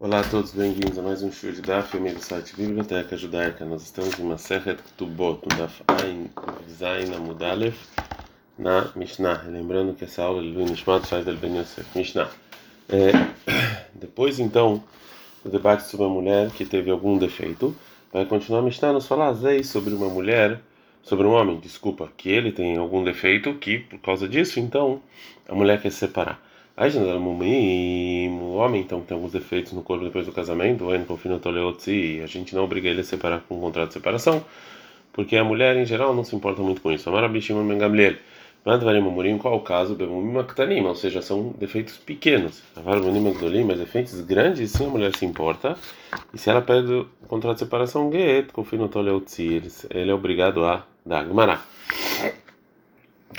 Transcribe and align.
Olá 0.00 0.20
a 0.20 0.22
todos, 0.22 0.52
bem-vindos 0.52 0.96
a 0.96 1.02
mais 1.02 1.24
um 1.24 1.32
show 1.32 1.50
de 1.50 1.60
Daf, 1.60 1.90
filme 1.90 2.12
do 2.12 2.22
site 2.22 2.54
Biblioteca 2.54 3.16
Judaica. 3.16 3.64
Nós 3.64 3.82
estamos 3.82 4.16
em 4.16 4.22
Masechet 4.22 4.78
Tubot, 4.96 5.40
no 5.42 5.58
Daf 5.58 5.82
Ain 5.88 6.30
Zain 6.70 7.12
Amudalef, 7.12 7.76
na 8.56 8.92
Mishnah. 8.94 9.42
Lembrando 9.48 9.94
que 9.94 10.04
essa 10.04 10.22
aula 10.22 10.40
do 10.40 10.64
Nishmat 10.66 11.04
faz 11.04 11.24
del 11.24 11.36
Ben 11.36 11.58
Yosef. 11.58 11.98
Mishnah. 11.98 12.30
É, 12.88 13.10
depois, 13.92 14.38
então, 14.38 14.84
do 15.44 15.50
debate 15.50 15.82
sobre 15.82 16.06
a 16.06 16.08
mulher 16.08 16.52
que 16.52 16.64
teve 16.64 16.92
algum 16.92 17.18
defeito, 17.18 17.74
vai 18.12 18.24
continuar 18.24 18.60
a 18.60 18.62
Mishnah 18.62 18.92
nos 18.92 19.08
falar 19.08 19.32
Zei 19.32 19.64
sobre 19.64 19.92
uma 19.92 20.08
mulher, 20.08 20.60
sobre 21.02 21.26
um 21.26 21.32
homem, 21.32 21.58
desculpa, 21.58 22.08
que 22.16 22.28
ele 22.28 22.52
tem 22.52 22.76
algum 22.76 23.02
defeito, 23.02 23.52
que 23.54 23.80
por 23.80 23.98
causa 23.98 24.28
disso, 24.28 24.60
então, 24.60 25.02
a 25.48 25.56
mulher 25.56 25.82
quer 25.82 25.90
se 25.90 25.98
separar. 25.98 26.40
O 28.30 28.54
homem 28.54 28.82
então 28.82 29.00
tem 29.00 29.14
alguns 29.14 29.32
defeitos 29.32 29.72
no 29.72 29.82
corpo 29.82 30.04
depois 30.04 30.26
do 30.26 30.32
casamento, 30.32 30.84
a 32.22 32.26
gente 32.26 32.54
não 32.54 32.64
obriga 32.64 32.88
ele 32.88 33.00
a 33.00 33.04
separar 33.04 33.40
com 33.48 33.56
um 33.56 33.60
contrato 33.60 33.88
de 33.88 33.94
separação, 33.94 34.44
porque 35.12 35.36
a 35.36 35.42
mulher 35.42 35.76
em 35.76 35.84
geral 35.84 36.14
não 36.14 36.22
se 36.22 36.36
importa 36.36 36.62
muito 36.62 36.80
com 36.80 36.92
isso. 36.92 37.08
Amara 37.08 37.28
Bishimon 37.28 37.66
Ben 37.66 37.78
Gamliel, 37.78 38.14
em 39.32 39.38
qual 39.38 39.56
o 39.56 39.60
caso? 39.60 39.96
ou 40.88 40.94
seja, 40.94 41.22
são 41.22 41.54
defeitos 41.58 41.96
pequenos. 41.96 42.62
Mas 43.64 43.78
defeitos 43.78 44.20
grandes, 44.20 44.70
sim, 44.70 44.86
a 44.86 44.88
mulher 44.88 45.16
se 45.16 45.24
importa. 45.24 45.76
E 46.34 46.38
se 46.38 46.50
ela 46.50 46.60
pede 46.60 46.92
o 46.92 47.08
contrato 47.26 47.54
de 47.54 47.60
separação, 47.60 48.10
ele 48.12 50.10
é 50.10 50.14
obrigado 50.14 50.64
a 50.64 50.84
dar. 51.04 51.24
Gmará. 51.24 51.62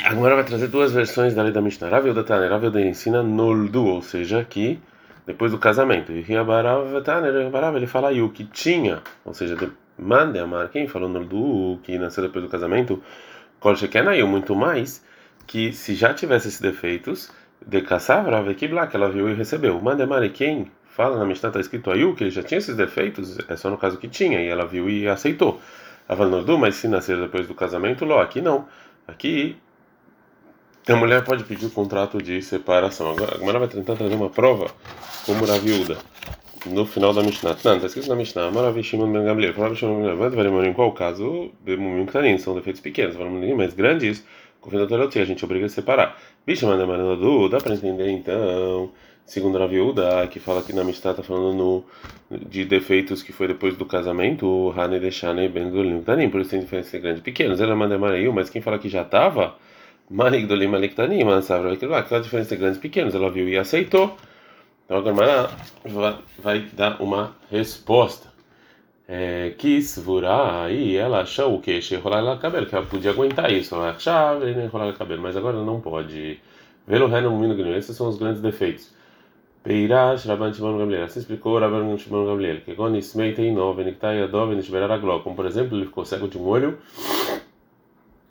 Agora 0.04 0.36
vai 0.36 0.44
trazer 0.44 0.68
duas 0.68 0.92
versões 0.92 1.34
da 1.34 1.42
lei 1.42 1.52
da 1.52 1.62
Mishnah. 1.62 1.90
Rav 1.90 2.08
Yoda 2.08 2.24
Taner, 2.24 2.50
Rav 2.50 2.64
Yoda 2.64 2.80
ensina 2.80 3.24
noldu, 3.24 3.86
ou 3.86 4.02
seja, 4.02 4.46
que 4.46 4.80
depois 5.26 5.52
do 5.52 5.58
casamento. 5.58 6.12
E 6.12 6.22
Riabarav 6.22 7.76
ele 7.76 7.88
fala 7.88 8.12
o 8.12 8.30
que 8.30 8.44
tinha, 8.44 9.02
ou 9.26 9.34
seja, 9.34 9.58
mande 9.98 10.38
amar. 10.38 10.70
Quem 10.70 10.88
falou 10.88 11.10
noldu, 11.10 11.80
que 11.84 11.98
nasceu 11.98 12.24
depois 12.24 12.44
do 12.44 12.50
casamento, 12.50 13.02
Kol 13.60 13.76
Shekenayu, 13.76 14.28
muito 14.28 14.56
mais, 14.56 15.04
que 15.48 15.74
se 15.74 15.96
já 15.96 16.14
tivesse 16.14 16.48
esses 16.48 16.62
defeitos, 16.62 17.32
de 17.66 17.82
Kassav, 17.82 18.26
que 18.56 18.68
que 18.68 18.96
ela 18.96 19.10
viu 19.10 19.30
e 19.30 19.34
recebeu. 19.34 19.80
Mande 19.82 20.04
amar, 20.04 20.28
quem 20.30 20.72
fala 20.86 21.18
na 21.18 21.26
Mishnah, 21.26 21.50
está 21.50 21.60
escrito 21.60 21.92
aí 21.92 22.14
que 22.14 22.24
ele 22.24 22.32
já 22.32 22.44
tinha 22.44 22.58
esses 22.60 22.76
defeitos, 22.76 23.38
é 23.50 23.56
só 23.56 23.70
no 23.70 23.78
caso 23.78 23.98
que 23.98 24.08
tinha, 24.08 24.40
e 24.40 24.48
ela 24.48 24.66
viu 24.66 24.90
e 24.90 25.08
aceitou. 25.08 25.60
Ela 26.08 26.28
noldu, 26.28 26.58
mas 26.58 26.76
se 26.76 26.88
nascer 26.88 27.18
depois 27.20 27.48
do 27.48 27.54
casamento, 27.54 28.06
Ló, 28.06 28.22
aqui 28.22 28.42
não. 28.42 28.68
Aqui 29.08 29.58
a 30.92 30.96
mulher 30.96 31.24
pode 31.24 31.44
pedir 31.44 31.66
o 31.66 31.70
contrato 31.70 32.22
de 32.22 32.42
separação. 32.42 33.12
Agora, 33.12 33.36
agora 33.36 33.60
vai 33.60 33.68
tentar 33.68 33.96
trazer 33.96 34.16
uma 34.16 34.30
prova 34.30 34.72
como 35.26 35.50
a 35.52 35.58
viúva 35.58 35.98
no 36.66 36.86
final 36.86 37.14
da 37.14 37.24
Mishnah. 37.24 37.58
Não, 37.64 37.76
está 37.76 37.88
escrito 37.88 38.10
na 38.10 38.16
Mishnah. 38.16 38.52
Maravishimon 38.52 39.12
Ben 39.12 39.24
Gamliel. 39.24 39.54
Maravishimon 39.58 40.18
Ben 40.18 40.30
Gamliel. 40.30 40.66
Em 40.66 40.74
qual 40.74 40.92
caso, 40.92 41.52
Bemumim 41.62 42.06
Ktanim, 42.06 42.38
são 42.38 42.56
defeitos 42.56 42.82
pequenos. 42.82 43.16
Mas 43.56 43.74
grandes, 43.74 44.24
o 44.62 45.20
a 45.20 45.26
gente 45.26 45.46
obriga 45.46 45.66
a 45.66 45.70
separar. 45.70 46.18
Bishman 46.46 46.78
Demaradu, 46.78 47.48
dá 47.50 47.60
para 47.60 47.74
entender 47.74 48.10
então, 48.10 48.92
segundo 49.26 49.62
a 49.62 49.68
viúva, 49.68 50.28
que 50.28 50.40
fala 50.40 50.62
que 50.62 50.74
na 50.74 50.84
Mishnah 50.84 51.12
está 51.12 51.24
falando 51.24 51.54
no, 52.30 52.38
de 52.38 52.66
defeitos 52.66 53.24
que 53.24 53.32
foi 53.32 53.48
depois 53.48 53.78
do 53.78 53.86
casamento, 53.86 54.74
Hane 54.76 55.00
Deshane 55.00 55.48
Ben 55.48 55.72
Zulim 55.72 56.02
Ktanim, 56.02 56.30
por 56.30 56.42
isso 56.42 56.50
tem 56.50 56.60
diferença 56.60 56.98
grande 57.00 57.20
e 57.20 57.24
pequenos. 57.24 57.62
Ela 57.62 57.76
manda 57.76 57.98
mas 58.34 58.50
quem 58.50 58.62
fala 58.62 58.78
que 58.78 58.90
já 58.90 59.04
estava 59.04 59.56
Malik 60.10 60.48
Dolim 60.48 60.68
Malik 60.68 60.96
Tanim, 60.96 61.28
Ansavra 61.28 61.74
Aquela 61.74 62.22
diferença 62.22 62.56
de 62.56 62.62
grandes 62.62 62.78
e 62.78 62.82
pequenos, 62.82 63.14
ela 63.14 63.30
viu 63.30 63.48
e 63.48 63.58
aceitou. 63.58 64.18
Então 64.86 64.98
a 64.98 65.02
Gamara 65.02 65.52
vai 66.40 66.62
dar 66.74 67.02
uma 67.02 67.36
resposta. 67.52 68.28
Quis 69.58 69.98
vurar 70.00 70.66
aí 70.66 70.96
ela 70.96 71.22
achou 71.22 71.56
o 71.56 71.62
que? 71.62 71.80
Rolar 71.98 72.20
ela 72.20 72.38
cabelo, 72.38 72.66
que 72.66 72.76
ela 72.76 72.86
podia 72.86 73.12
aguentar 73.12 73.52
isso. 73.52 73.76
Ela 73.76 73.92
achava 73.92 74.50
e 74.50 74.66
rolar 74.68 74.94
cabelo, 74.94 75.22
mas 75.22 75.38
agora 75.38 75.64
não 75.64 75.80
pode. 75.80 76.40
Velo 76.88 77.08
Renan 77.08 77.38
Mino 77.38 77.76
esses 77.76 77.96
são 77.96 78.08
os 78.08 78.18
grandes 78.18 78.42
defeitos. 78.42 78.92
Peirash 79.64 80.26
Rabban 80.26 80.54
Shimon 80.54 80.78
Gamliel. 80.78 81.04
Assim 81.04 81.20
explicou 81.20 81.60
Rabban 81.60 81.98
Shimon 81.98 82.26
Gamliel. 82.26 82.62
Que 82.62 82.74
quando 82.74 82.98
Ismei 82.98 83.34
tem 83.34 83.54
nove, 83.54 83.84
Niktai 83.84 84.24
Adov, 84.24 84.56
Nishberar 84.56 84.90
Aglo. 84.90 85.22
Como 85.22 85.36
por 85.36 85.46
exemplo, 85.46 85.78
ele 85.78 85.86
ficou 85.86 86.04
cego 86.04 86.28
de 86.28 86.38
um 86.38 86.48
olho, 86.48 86.80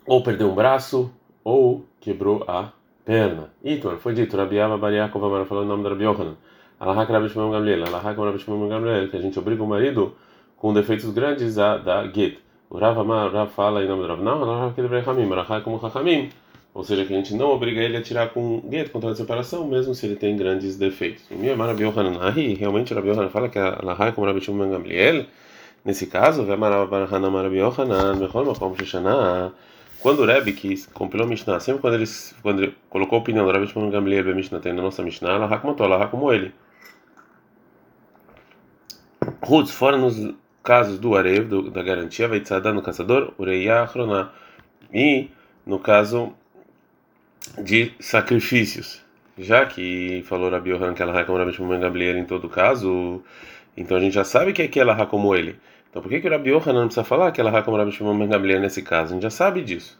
ou 0.05 0.21
perdeu 0.23 0.49
um 0.49 0.55
braço, 0.55 1.09
ou 1.49 1.85
quebrou 1.99 2.43
a 2.47 2.71
perna. 3.03 3.49
Itor, 3.63 3.97
foi 3.97 4.13
dito, 4.13 4.37
Rabiava 4.37 4.77
Bariakov 4.77 5.25
Amara 5.25 5.45
falou 5.45 5.63
o 5.63 5.67
nome 5.67 5.83
da 5.83 5.89
Rabi 5.89 6.03
Yohanan. 6.03 6.35
Alahak 6.79 7.11
Rabi 7.11 7.27
Shimon 7.27 7.49
Gamliel, 7.51 7.83
Alahak 7.87 8.17
Rabi 8.19 8.37
Shimon 8.37 8.69
Gamliel, 8.69 9.09
que 9.09 9.17
a 9.17 9.19
gente 9.19 9.37
obriga 9.39 9.63
o 9.63 9.67
marido 9.67 10.13
com 10.55 10.71
defeitos 10.73 11.09
grandes 11.09 11.57
a 11.57 11.77
dar 11.77 12.07
get. 12.13 12.37
O 12.69 12.77
Rav 12.77 12.99
Amar, 12.99 13.31
Rav 13.33 13.49
fala 13.49 13.83
em 13.83 13.87
nome 13.87 14.03
do 14.03 14.07
Rav, 14.07 14.21
não, 14.21 14.43
Alahak 14.43 14.79
Debrei 14.79 15.03
Hamim, 15.05 15.31
Alahak 15.31 15.63
como 15.63 15.77
Hachamim. 15.77 16.29
Ou 16.71 16.83
seja, 16.83 17.03
que 17.03 17.11
a 17.11 17.17
gente 17.17 17.33
não 17.33 17.49
obriga 17.49 17.81
ele 17.81 17.97
a 17.97 18.01
tirar 18.01 18.29
com 18.29 18.61
get, 18.69 18.91
contra 18.91 19.09
a 19.09 19.15
separação, 19.15 19.67
mesmo 19.67 19.95
se 19.95 20.05
ele 20.05 20.15
tem 20.15 20.37
grandes 20.37 20.77
defeitos. 20.77 21.23
O 21.31 21.35
meu 21.35 21.57
Rabi 21.57 21.83
realmente 22.53 22.93
Rabi 22.93 23.07
Yohanan 23.07 23.29
fala 23.29 23.49
que 23.49 23.57
Alahak 23.57 24.13
como 24.13 24.27
Rabi 24.27 24.39
Shimon 24.39 24.69
Gamliel, 24.69 25.25
nesse 25.83 26.05
caso, 26.05 26.43
Vemarav 26.43 26.87
Barhanan 26.87 27.31
Rabi 27.31 27.57
Yohanan, 27.57 28.17
Mechol 28.17 28.45
Makom 28.45 28.75
Shoshanah, 28.75 29.51
quando 30.01 30.19
o 30.19 30.25
Rebbe, 30.25 30.53
que 30.53 30.85
compilou 30.93 31.25
a 31.25 31.29
Mishnah, 31.29 31.59
sempre 31.59 31.81
quando 31.81 31.95
ele, 31.95 32.05
quando 32.41 32.63
ele 32.63 32.75
colocou 32.89 33.17
a 33.17 33.21
opinião 33.21 33.45
do 33.45 33.51
Rebbe 33.51 33.67
Shimon 33.67 33.89
Gamliel 33.89 34.29
e 34.29 34.33
Mishnah 34.33 34.59
tem 34.59 34.73
na 34.73 34.81
nossa 34.81 35.03
Mishnah, 35.03 35.33
ela 35.33 35.47
matou, 35.47 35.85
ela 35.85 36.07
como 36.07 36.31
ele. 36.31 36.53
Rutz, 39.41 39.71
fora 39.71 39.97
nos 39.97 40.33
casos 40.63 40.99
do 40.99 41.15
Arev, 41.15 41.47
do, 41.47 41.69
da 41.69 41.83
garantia, 41.83 42.27
vai 42.27 42.39
tzadar 42.39 42.73
no 42.73 42.81
caçador, 42.81 43.33
Ureia 43.37 43.81
Achroná. 43.81 44.31
E 44.93 45.29
no 45.65 45.79
caso 45.79 46.33
de 47.57 47.93
sacrifícios. 47.99 49.01
Já 49.37 49.65
que 49.65 50.23
falou 50.27 50.49
Rabi 50.49 50.71
Yohan 50.71 50.93
que 50.93 51.01
ela 51.01 51.23
como 51.25 51.37
Rebbe 51.37 51.53
Shimon 51.53 51.79
Gamliel 51.79 52.17
em 52.17 52.25
todo 52.25 52.49
caso, 52.49 53.23
então 53.75 53.97
a 53.97 53.99
gente 53.99 54.13
já 54.13 54.23
sabe 54.23 54.53
que 54.53 54.61
é 54.61 54.67
que 54.67 54.79
ela 54.79 55.05
como 55.05 55.35
ele. 55.35 55.59
Então 55.89 56.01
por 56.01 56.09
que, 56.09 56.19
que 56.19 56.27
o 56.27 56.31
Rabi 56.31 56.51
Yohanan 56.51 56.85
precisa 56.85 57.03
falar 57.03 57.31
que 57.31 57.41
ela 57.41 57.57
é 57.57 57.61
como 57.61 57.77
Rabi 57.77 57.91
Shimon 57.91 58.17
Ben 58.17 58.29
Gamliel 58.29 58.59
nesse 58.59 58.81
caso? 58.81 59.11
A 59.11 59.13
gente 59.13 59.23
já 59.23 59.29
sabe 59.29 59.61
disso. 59.61 59.97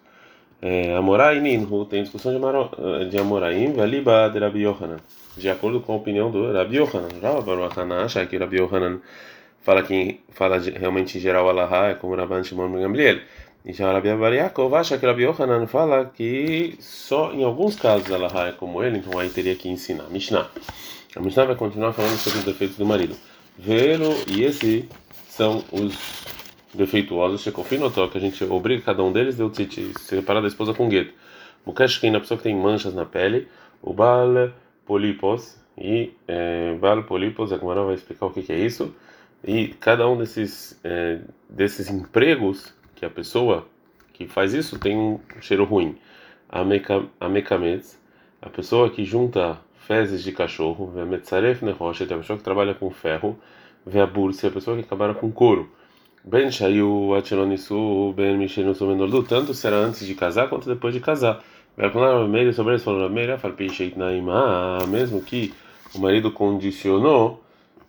É, 0.61 0.95
Amorai 0.95 1.39
Ninhu, 1.39 1.85
tem 1.85 2.03
discussão 2.03 2.33
de, 2.33 3.09
de 3.09 3.17
Amoraim, 3.17 3.73
Valiba 3.73 4.29
de 4.29 4.39
Rabi 4.39 4.61
Yohanan. 4.61 4.97
De 5.37 5.49
acordo 5.49 5.79
com 5.79 5.93
a 5.93 5.95
opinião 5.95 6.29
do 6.29 6.51
Rabi 6.51 6.77
Yohanan. 6.77 7.07
Rabi 7.21 7.45
Baruch 7.45 7.79
acha 7.79 8.25
que 8.25 8.35
o 8.35 8.39
Rabi 8.39 8.57
Yohanan 8.57 8.99
fala 9.61 9.83
que 9.83 10.19
fala 10.31 10.59
de, 10.59 10.71
realmente 10.71 11.17
em 11.17 11.21
geral 11.21 11.49
Allah 11.49 11.89
é 11.89 11.93
como 11.95 12.15
Rabi 12.15 12.43
Shimon 12.43 12.69
Ben 12.69 12.81
Gamliel. 12.81 13.19
E 13.65 13.73
já 13.73 13.91
Rabi 13.91 14.13
Bariakov 14.15 14.73
acha 14.75 14.97
que 14.97 15.05
Rabi 15.05 15.23
Yohanan 15.23 15.67
fala 15.67 16.05
que 16.05 16.77
só 16.79 17.31
em 17.33 17.43
alguns 17.43 17.75
casos 17.75 18.11
Allah 18.11 18.49
é 18.49 18.51
como 18.51 18.83
ele, 18.83 18.99
então 18.99 19.17
aí 19.17 19.29
teria 19.29 19.55
que 19.55 19.69
ensinar. 19.69 20.09
Mishnah. 20.09 20.49
A 21.15 21.19
Mishnah 21.19 21.45
vai 21.45 21.55
continuar 21.55 21.93
falando 21.93 22.17
sobre 22.17 22.39
os 22.39 22.45
defeitos 22.45 22.77
do 22.77 22.85
marido. 22.85 23.15
Vê-lo 23.57 24.15
e 24.27 24.43
esse 24.43 24.87
são 25.39 25.63
os 25.71 25.97
defeituosos, 26.73 27.39
Shekofinoto, 27.39 28.09
que 28.09 28.17
a 28.17 28.21
gente 28.21 28.43
obriga 28.43 28.81
cada 28.81 29.01
um 29.01 29.09
deles 29.09 29.39
a 29.39 29.49
se 29.53 29.93
separar 29.97 30.41
da 30.41 30.49
esposa 30.49 30.73
com 30.73 30.89
gueto. 30.89 31.13
Mukashkin, 31.65 32.13
a 32.13 32.19
pessoa 32.19 32.37
que 32.37 32.43
tem 32.43 32.53
manchas 32.53 32.93
na 32.93 33.05
pele, 33.05 33.47
o 33.81 33.93
Bal 33.93 34.51
Polipos, 34.85 35.57
e 35.77 36.11
é, 36.27 36.75
Bal 36.77 37.03
Polipos, 37.03 37.53
a 37.53 37.57
Gemara 37.57 37.83
vai 37.83 37.95
explicar 37.95 38.25
o 38.25 38.31
que, 38.31 38.41
que, 38.41 38.51
é 38.51 38.59
isso. 38.59 38.93
E 39.41 39.69
cada 39.79 40.09
um 40.09 40.17
desses, 40.17 40.77
é, 40.83 41.21
desses 41.49 41.89
empregos 41.89 42.73
que 42.93 43.05
a 43.05 43.09
pessoa 43.09 43.65
que 44.11 44.27
faz 44.27 44.53
isso 44.53 44.77
tem 44.77 44.97
um 44.97 45.21
cheiro 45.39 45.63
ruim. 45.63 45.95
A 46.49 47.29
Mekametz, 47.29 47.97
a 48.41 48.49
pessoa 48.49 48.89
que 48.89 49.05
junta 49.05 49.57
fezes 49.87 50.21
de 50.21 50.33
cachorro, 50.33 50.91
a 50.97 52.17
pessoa 52.17 52.37
que 52.37 52.43
trabalha 52.43 52.73
com 52.73 52.91
ferro, 52.91 53.39
ver 53.85 54.01
a 54.01 54.07
bursa, 54.07 54.47
a 54.47 54.51
pessoa 54.51 54.77
que 54.77 54.83
acabaram 54.83 55.13
com 55.13 55.31
couro. 55.31 55.69
Ben 56.23 56.51
Shayu 56.51 57.15
Achelonisu, 57.15 58.13
Ben 58.13 58.37
Mishenu 58.37 58.75
Menordu, 58.81 59.23
tanto 59.23 59.53
será 59.53 59.77
antes 59.77 60.05
de 60.05 60.13
casar 60.15 60.49
quanto 60.49 60.67
depois 60.67 60.93
de 60.93 60.99
casar. 60.99 61.41
Meio 62.29 62.53
sobre 62.53 62.73
eles 62.73 62.83
falou 62.83 63.09
mesmo 64.87 65.21
que 65.21 65.53
o 65.95 65.99
marido 65.99 66.29
condicionou, 66.31 67.41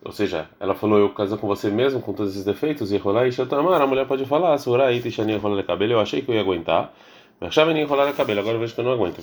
ou 0.04 0.12
seja, 0.12 0.48
ela 0.60 0.76
falou 0.76 0.98
eu 0.98 1.10
caso 1.10 1.36
com 1.36 1.48
você 1.48 1.68
mesmo 1.70 2.00
com 2.00 2.12
todos 2.12 2.32
esses 2.32 2.44
defeitos 2.44 2.92
e 2.92 2.96
rolar 2.96 3.26
e 3.26 3.32
a 3.36 3.86
mulher 3.86 4.06
pode 4.06 4.24
falar, 4.26 4.56
surar 4.58 4.94
e 4.94 5.00
tishani 5.00 5.36
rolar 5.36 5.62
cabelo, 5.64 5.94
eu 5.94 6.00
achei 6.00 6.22
que 6.22 6.30
eu 6.30 6.36
ia 6.36 6.40
aguentar. 6.40 6.94
Mas 7.40 7.48
achava 7.48 7.72
nem 7.72 7.84
rolar 7.84 8.12
cabelo, 8.12 8.40
agora 8.40 8.56
eu 8.56 8.60
vejo 8.60 8.74
que 8.74 8.80
eu 8.80 8.84
não 8.84 8.92
aguento. 8.92 9.20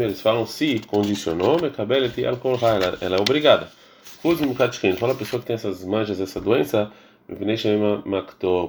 Eles 0.00 0.20
falam 0.20 0.46
se 0.46 0.78
condicionou, 0.86 1.60
meu 1.60 1.70
cabelo 1.70 2.06
ela 3.00 3.16
é 3.16 3.20
obrigada. 3.20 3.68
Usa 4.22 4.44
um 4.44 4.54
Fala 4.96 5.12
a 5.12 5.16
pessoa 5.16 5.40
que 5.40 5.46
tem 5.46 5.54
essas 5.54 5.84
manchas, 5.84 6.20
essa 6.20 6.40
doença, 6.40 6.92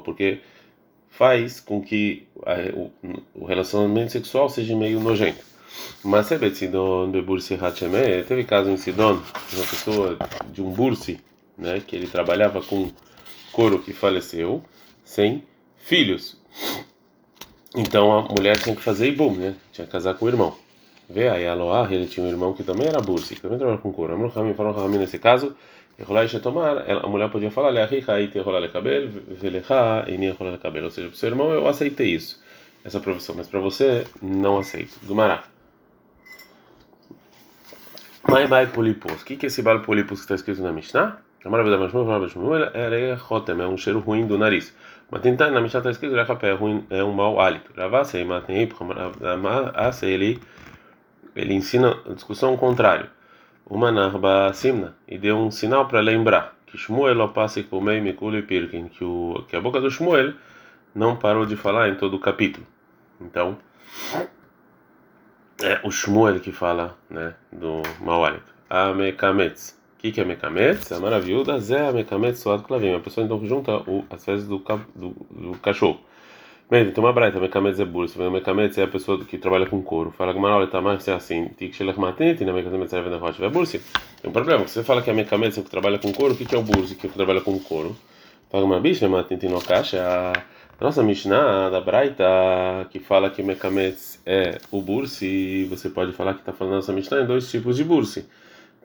porque 0.04 0.39
faz 1.10 1.60
com 1.60 1.81
que 1.81 2.28
o 3.36 3.45
relacionamento 3.45 4.12
sexual 4.12 4.50
seja 4.50 4.75
meio 4.75 5.00
nojento. 5.00 5.44
Mas 6.04 6.31
é 6.31 6.50
Sidon 6.50 7.12
de 7.12 7.22
Bursi 7.22 7.56
Hacheme, 7.56 8.24
teve 8.28 8.44
caso 8.44 8.69
em 8.69 8.78
Sidon, 8.78 9.22
uma 9.54 9.66
pessoa 9.66 10.18
de 10.51 10.62
um 10.62 10.72
Bursi 10.72 11.19
né, 11.57 11.81
que 11.86 11.95
ele 11.95 12.07
trabalhava 12.07 12.62
com 12.62 12.92
couro 13.51 13.80
que 13.80 13.94
faleceu, 13.94 14.63
sem 15.04 15.44
filhos. 15.78 16.38
Então 17.75 18.12
a 18.12 18.22
mulher 18.24 18.60
tinha 18.60 18.75
que 18.75 18.81
fazer 18.81 19.07
ibum, 19.07 19.33
né? 19.33 19.56
Tinha 19.72 19.86
que 19.86 19.92
casar 19.92 20.13
com 20.16 20.25
o 20.25 20.28
irmão. 20.30 20.56
Vê 21.13 21.28
aí, 21.28 21.48
Aloah, 21.48 21.88
ele 21.94 22.08
tinha 22.08 22.25
um 22.25 22.30
irmão 22.30 22.54
que 22.54 22.63
também 22.63 22.88
era 22.88 23.02
bursi, 23.02 23.36
que 23.36 23.42
também 23.42 23.58
trabalhava 23.58 23.81
com 23.81 23.92
couro. 23.92 24.13
Amor 24.13 24.31
Hamim 24.36 24.54
falou 24.54 24.78
Hamim 24.80 24.98
nesse 24.98 25.19
caso, 25.19 25.56
Rolar 26.04 26.25
e 26.25 26.40
tomar, 26.40 26.90
a 26.90 27.08
mulher 27.08 27.30
podia 27.30 27.52
falar, 27.52 27.69
Leahicha, 27.69 28.13
aí 28.13 28.28
te 28.28 28.40
rolar 28.40 28.68
cabelo, 28.69 29.22
Velecha, 29.28 30.06
e 30.08 30.18
nem 30.18 30.31
rolar 30.31 30.58
cabelo. 30.58 30.86
Ou 30.86 30.92
seja, 30.92 31.08
para 31.08 31.16
o 31.16 31.18
seu 31.18 31.30
irmão 31.30 31.52
eu 31.52 31.68
aceitei 31.68 32.08
isso, 32.08 32.42
essa 32.84 33.00
profissão, 33.00 33.36
mas 33.38 33.48
para 33.48 33.60
você 33.60 34.06
não 34.22 34.58
aceito. 34.58 34.98
Gumará. 35.06 35.44
Mai 38.28 38.48
Bai 38.48 38.68
Polipos. 38.68 39.22
O 39.22 39.25
que 39.25 39.38
é 39.46 39.48
esse 39.48 39.62
Bai 39.62 39.80
Polipos 39.80 40.19
que 40.19 40.25
está 40.25 40.36
escrito 40.36 40.62
na 40.62 40.72
Mishnah? 40.72 41.18
Amar 41.44 41.60
Abedar 41.60 41.80
Mashmuel, 41.80 42.06
Amar 42.06 42.22
Mashmuel, 42.22 42.72
é 42.74 43.14
Rotem, 43.14 43.60
é 43.60 43.68
um 43.68 43.78
cheiro 43.78 44.00
ruim 44.00 44.25
do 44.25 44.38
nariz. 44.38 44.74
Mas 45.10 45.22
tentar 45.22 45.52
na 45.52 45.60
Mishnah 45.60 45.80
está 45.80 45.92
escrito, 45.92 46.16
é 46.16 46.52
ruim, 46.54 46.86
é 46.90 47.04
um 47.04 47.12
mau 47.12 47.40
hálito. 47.40 47.72
Ravasei, 47.75 48.24
Matei, 48.24 48.69
Ravasei, 49.22 50.14
ele, 50.14 50.40
ele 51.36 51.54
ensina 51.54 51.98
a 52.10 52.13
discussão 52.13 52.56
contrário. 52.57 53.10
Uma 53.66 53.92
narba 53.92 54.51
simna, 54.54 54.95
e 55.07 55.18
deu 55.18 55.38
um 55.38 55.51
sinal 55.51 55.88
para 55.88 56.00
lembrar 56.01 56.56
que 56.66 56.78
Shmuel 56.78 57.28
passa 57.30 57.62
por 57.63 57.81
meio 57.81 58.01
Mikul 58.01 58.36
e 58.36 58.42
Pirkin, 58.42 58.88
que, 58.88 59.04
o, 59.04 59.44
que 59.48 59.56
a 59.56 59.62
boca 59.62 59.80
do 59.80 59.92
Shmuel 59.92 60.33
não 60.95 61.16
parou 61.16 61.45
de 61.45 61.56
falar 61.56 61.89
em 61.89 61.95
todo 61.95 62.16
o 62.16 62.19
capítulo. 62.19 62.66
Então, 63.19 63.57
é 65.62 65.80
o 65.83 65.92
Shmuel 65.92 66.39
que 66.39 66.51
fala 66.51 66.98
né, 67.10 67.36
do. 67.51 67.81
A 68.69 68.94
Mekametz. 68.94 69.78
O 69.95 70.01
que, 70.01 70.12
que 70.12 70.22
é 70.22 70.25
Mekametz? 70.25 70.92
A 70.92 71.00
maravilha 71.00 71.60
Zé 71.60 71.88
a 71.88 71.92
Mekametz 71.92 72.39
suado 72.39 72.63
clavim. 72.63 72.95
A 72.95 73.00
pessoa 73.00 73.25
então 73.25 73.45
junta 73.45 73.78
o, 73.89 74.06
as 74.10 74.24
fezes 74.24 74.48
do, 74.48 74.63
do, 74.95 75.10
do 75.30 75.57
cachorro. 75.60 76.00
Bem, 76.71 76.89
tem 76.89 77.03
uma 77.03 77.12
braita, 77.12 77.38
Mekametz 77.38 77.81
é. 77.81 77.85
Se 78.07 78.18
Mekametz 78.18 78.77
é 78.77 78.83
a 78.83 78.88
pessoa 78.88 79.21
que 79.25 79.38
trabalha 79.38 79.65
com 79.65 79.81
couro. 79.81 80.09
Fala 80.09 80.33
que 80.33 80.39
olha, 80.39 80.68
tá 80.68 80.79
mais 80.79 81.06
é 81.06 81.13
assim. 81.13 81.50
Tik 81.50 81.75
shelech 81.75 82.00
matente, 82.00 82.45
na 82.45 82.57
é 82.57 83.09
na 83.09 83.18
rocha. 83.18 83.44
É 83.44 83.50
bursi. 83.50 83.81
Tem 84.21 84.29
um 84.29 84.31
problema. 84.31 84.65
Você 84.65 84.81
fala 84.81 85.01
que 85.01 85.09
a 85.09 85.13
Mekametz 85.13 85.57
é 85.57 85.63
que 85.63 85.69
trabalha 85.69 86.00
com 86.00 86.13
couro. 86.13 86.33
O 86.33 86.38
que, 86.38 86.45
que 86.45 86.56
é 86.56 86.57
o 86.57 86.63
bursi 86.63 86.95
que 86.95 87.09
trabalha 87.09 87.41
com 87.41 87.59
couro? 87.59 87.94
Fala 88.50 88.63
uma 88.63 88.79
bicha, 88.79 89.09
matente 89.09 89.50
no 89.50 89.62
caixa. 89.62 90.01
A 90.79 90.81
nossa 90.81 91.03
Mishnah 91.03 91.69
da 91.69 91.81
Braita, 91.81 92.23
que 92.89 93.00
fala 93.00 93.29
que 93.29 93.44
Mekametz 93.44 94.21
é 94.25 94.57
o 94.71 94.81
bursi, 94.81 95.65
você 95.65 95.89
pode 95.89 96.13
falar 96.13 96.35
que 96.35 96.39
está 96.39 96.53
falando 96.53 96.75
nossa 96.75 96.94
Mishnah 96.94 97.23
em 97.23 97.25
dois 97.25 97.51
tipos 97.51 97.75
de 97.75 97.83
bursi. 97.83 98.25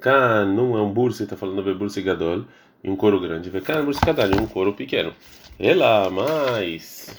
Cá 0.01 0.45
não 0.45 0.77
é 0.77 0.83
um 0.83 0.93
bursi, 0.93 1.23
está 1.23 1.37
falando 1.37 1.63
de 1.63 1.73
bursi 1.73 2.03
gadol, 2.03 2.47
e 2.83 2.91
um 2.91 2.97
couro 2.97 3.21
grande. 3.21 3.49
Vê 3.49 3.61
cá 3.61 3.75
é 3.75 3.83
bursi 3.83 4.01
gadol, 4.05 4.43
um 4.43 4.47
couro 4.47 4.73
pequeno. 4.73 5.13
Ela, 5.59 6.11
mas. 6.11 7.17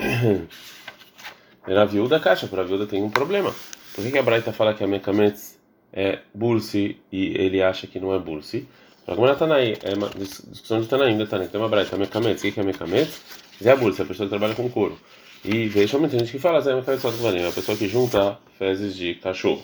Era 1.66 1.82
a 1.82 1.84
viúva 1.84 2.08
da 2.08 2.20
caixa, 2.20 2.46
para 2.46 2.62
a 2.62 2.64
viúva 2.64 2.86
tem 2.86 3.02
um 3.02 3.10
problema. 3.10 3.54
Por 3.94 4.04
que, 4.04 4.10
que 4.10 4.18
a 4.18 4.22
Braita 4.22 4.52
fala 4.52 4.74
que 4.74 4.82
a 4.82 4.86
Mekametz 4.86 5.58
é 5.92 6.20
bursi 6.34 6.96
e 7.12 7.34
ele 7.36 7.62
acha 7.62 7.86
que 7.86 8.00
não 8.00 8.14
é 8.14 8.18
bursi? 8.18 8.66
Como 9.04 9.24
ela 9.24 9.32
está 9.32 9.52
aí, 9.54 9.76
é 9.82 9.94
uma 9.94 10.08
discussão 10.08 10.80
de 10.80 10.86
Tanaim, 10.86 11.18
tá 11.18 11.26
Tanaim. 11.26 11.48
Tem 11.48 11.60
uma 11.60 11.68
Braita, 11.68 11.96
Mekametz, 11.96 12.42
o 12.44 12.52
que 12.52 12.60
é 12.60 12.62
Mekametz? 12.62 13.20
Zé 13.62 13.76
Bursa, 13.76 14.04
a 14.04 14.06
pessoa 14.06 14.26
que 14.26 14.30
trabalha 14.30 14.54
com 14.54 14.70
couro. 14.70 14.98
E 15.44 15.66
veja, 15.66 15.98
tem 15.98 16.20
gente 16.20 16.32
que 16.32 16.38
fala 16.38 16.60
Zé 16.60 16.74
Mekametz 16.74 17.02
só 17.02 17.08
a 17.08 17.52
pessoa 17.52 17.76
que 17.76 17.88
junta 17.88 18.38
fezes 18.58 18.94
de 18.94 19.14
cachorro. 19.16 19.62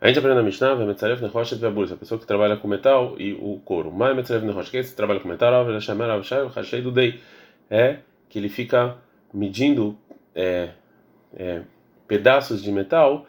A 0.00 0.08
gente 0.08 0.18
aprende 0.18 0.36
na 0.36 0.42
Mishnah, 0.42 0.74
Metzarev 0.76 1.22
Nehoshet 1.22 1.58
Vebursa, 1.58 1.94
a 1.94 1.96
pessoa 1.96 2.18
que 2.18 2.26
trabalha 2.26 2.56
com 2.56 2.68
metal 2.68 3.16
e 3.18 3.32
o 3.32 3.60
couro. 3.64 3.90
Mas 3.90 4.14
Metzarev 4.14 4.44
Nehoshet, 4.44 4.78
é 4.78 4.82
que 4.82 4.92
trabalha 4.92 5.20
com 5.20 5.28
metal, 5.28 5.64
Rav 5.64 5.80
Shamer 5.80 6.08
Rav 6.08 6.22
Shai, 6.22 6.46
Hashei 6.54 6.82
do 6.82 6.90
Dei, 6.90 7.20
é 7.70 7.98
que 8.28 8.38
ele 8.38 8.48
fica 8.48 8.96
medindo 9.32 9.96
é, 10.34 10.70
é, 11.36 11.62
pedaços 12.06 12.62
de 12.62 12.70
metal 12.70 13.26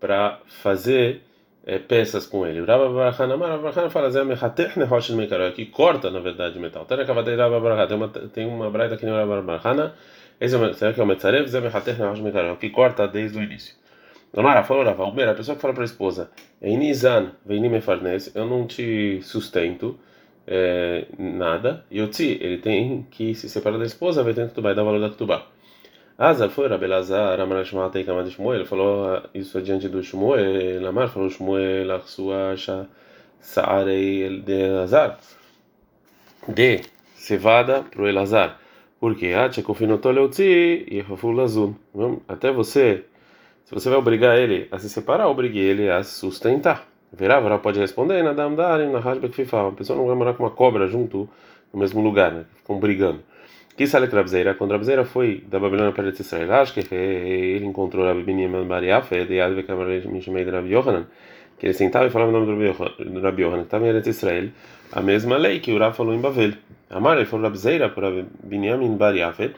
para 0.00 0.40
fazer 0.46 1.22
é, 1.64 1.78
peças 1.78 2.26
com 2.26 2.46
ele. 2.46 2.64
Rabba 2.64 2.90
Barachana, 2.90 3.36
Rabba 3.36 3.58
Barachana 3.58 3.90
fala 3.90 4.10
Zé 4.10 4.24
Mechatech 4.24 4.78
Nehoshet 4.78 5.14
Mekaroi, 5.14 5.52
que 5.52 5.66
corta 5.66 6.10
na 6.10 6.20
verdade 6.20 6.58
metal. 6.58 6.84
Tana 6.84 7.04
Kavadei 7.04 7.36
Rabba 7.36 7.60
Barachana, 7.60 8.08
tem 8.08 8.46
uma, 8.46 8.70
braita 8.70 8.94
aqui 8.94 9.06
no 9.06 9.12
Rabba 9.12 9.42
Barachana, 9.42 9.94
esse 10.40 10.54
é 10.54 10.72
será 10.74 10.92
que 10.92 11.00
é 11.00 11.02
o 11.02 11.06
Metzarev? 11.06 11.48
Zé 11.48 11.60
Mechatech 11.60 11.98
Nehoshet 11.98 12.22
Mekaroi, 12.22 12.56
que 12.56 12.70
corta 12.70 13.08
desde 13.08 13.38
o 13.38 13.42
início. 13.42 13.74
Amara 14.36 14.62
falou, 14.64 14.84
Rava, 14.84 15.30
a 15.30 15.34
pessoa 15.34 15.56
que 15.56 15.62
fala 15.62 15.72
para 15.72 15.84
a 15.84 15.86
esposa, 15.86 16.30
Einizan, 16.60 17.32
Veini 17.44 17.70
Mefarnes, 17.70 18.34
eu 18.36 18.44
não 18.44 18.66
te 18.66 19.20
sustento 19.22 19.98
é, 20.46 21.06
nada, 21.18 21.84
e 21.90 22.00
Yotzi, 22.00 22.38
ele 22.40 22.58
tem 22.58 23.06
que 23.10 23.34
se 23.34 23.48
separar 23.48 23.78
da 23.78 23.84
esposa, 23.84 24.22
vai 24.22 24.32
ter 24.32 24.48
que 24.50 24.60
dar 24.60 24.74
valor 24.74 25.00
da 25.00 25.10
Ketubá. 25.10 25.46
Azar 26.18 26.48
foi 26.48 26.66
Rabelazar, 26.68 27.38
Amar 27.40 27.64
Shmuel 27.64 27.90
de 27.90 28.30
Shmuel, 28.30 28.64
falou 28.64 29.22
isso 29.34 29.58
adiante 29.58 29.88
do 29.88 30.02
Shmuel, 30.02 30.86
Amar 30.88 31.08
falou 31.08 31.28
Shmuel, 31.28 31.92
a 31.94 32.00
sua 32.00 32.54
Saarei 33.40 34.40
de 34.40 34.64
Azar, 34.82 35.18
de 36.48 36.80
cevada 37.14 37.82
para 37.82 38.02
o 38.02 38.08
Elazar. 38.08 38.58
Porque 38.98 39.26
Ache 39.26 39.62
confinotou 39.62 40.10
Leutzi 40.10 40.86
e 40.88 41.00
Rafulazul. 41.00 41.76
Até 42.26 42.50
você, 42.50 43.04
se 43.64 43.74
você 43.74 43.90
vai 43.90 43.98
obrigar 43.98 44.38
ele 44.38 44.68
a 44.70 44.78
se 44.78 44.88
separar, 44.88 45.28
obrigue 45.28 45.58
ele 45.58 45.90
a 45.90 46.02
sustentar. 46.02 46.88
Verá, 47.16 47.40
Verá 47.40 47.58
pode 47.58 47.80
responder, 47.80 48.22
Nadam 48.22 48.54
Darim, 48.54 48.90
Nahashbek 48.90 49.34
Fifa. 49.34 49.62
Uma 49.62 49.72
pessoa 49.72 49.98
não 49.98 50.06
vai 50.06 50.14
morar 50.14 50.34
com 50.34 50.42
uma 50.42 50.50
cobra 50.50 50.86
junto 50.86 51.28
no 51.72 51.80
mesmo 51.80 52.02
lugar, 52.02 52.30
né? 52.30 52.44
Ficam 52.56 52.78
brigando. 52.78 53.20
Que 53.76 53.86
sale 53.86 54.06
Rabzeira? 54.06 54.54
Quando 54.54 54.72
Rabzeira 54.72 55.04
foi 55.04 55.42
da 55.46 55.58
Babilônia 55.58 55.92
para 55.92 56.08
Israel, 56.08 56.52
acho 56.54 56.74
que 56.74 56.94
ele 56.94 57.64
encontrou 57.64 58.06
Rabi 58.06 58.22
Binyamin 58.22 58.66
Bariaf, 58.66 59.10
de 59.26 59.40
Adve 59.40 59.62
Kamarei 59.62 60.00
Mishmei 60.06 60.44
de 60.44 60.50
Rabi 60.50 60.72
Yohanan, 60.72 61.06
que 61.58 61.66
ele 61.66 61.74
sentava 61.74 62.06
e 62.06 62.10
falava 62.10 62.30
o 62.30 62.32
nome 62.32 62.46
do 62.46 63.20
Rabi 63.20 63.42
Yohanan, 63.42 63.60
que 63.60 63.66
estava 63.66 63.84
em 63.86 63.88
Eretz 63.88 64.08
Israel, 64.08 64.48
a 64.92 65.02
mesma 65.02 65.36
lei 65.36 65.60
que 65.60 65.76
Rav 65.76 65.94
falou 65.94 66.14
em 66.14 66.20
Bavel. 66.20 66.52
Amar, 66.88 67.16
ele 67.16 67.26
falou 67.26 67.44
Rabzeira 67.44 67.88
para 67.90 68.24
Binyamin 68.42 68.96
Bariaf, 68.96 69.54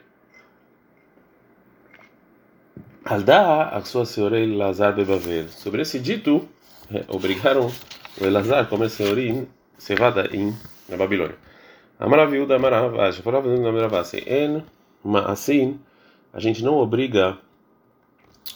Aldá, 3.04 3.68
a 3.68 3.80
sua 3.82 4.04
senhora 4.04 4.38
Elazar 4.38 4.94
de 4.94 5.04
Bavel. 5.04 5.48
Sobre 5.48 5.82
esse 5.82 5.98
dito, 6.00 6.46
obrigaram 7.08 7.70
o 8.20 8.24
Elazar 8.24 8.60
a 8.60 8.64
comer 8.66 8.90
senhorim 8.90 9.46
cevada 9.76 10.28
em 10.32 10.54
na 10.88 10.96
Babilônia. 10.96 11.36
Amaraviuda 11.98 12.56
Amaravasha, 12.56 13.22
no 13.24 13.68
Amaravasha, 13.68 14.18
en 14.18 14.62
assim, 15.26 15.78
a 16.32 16.40
gente 16.40 16.62
não 16.62 16.76
obriga 16.76 17.38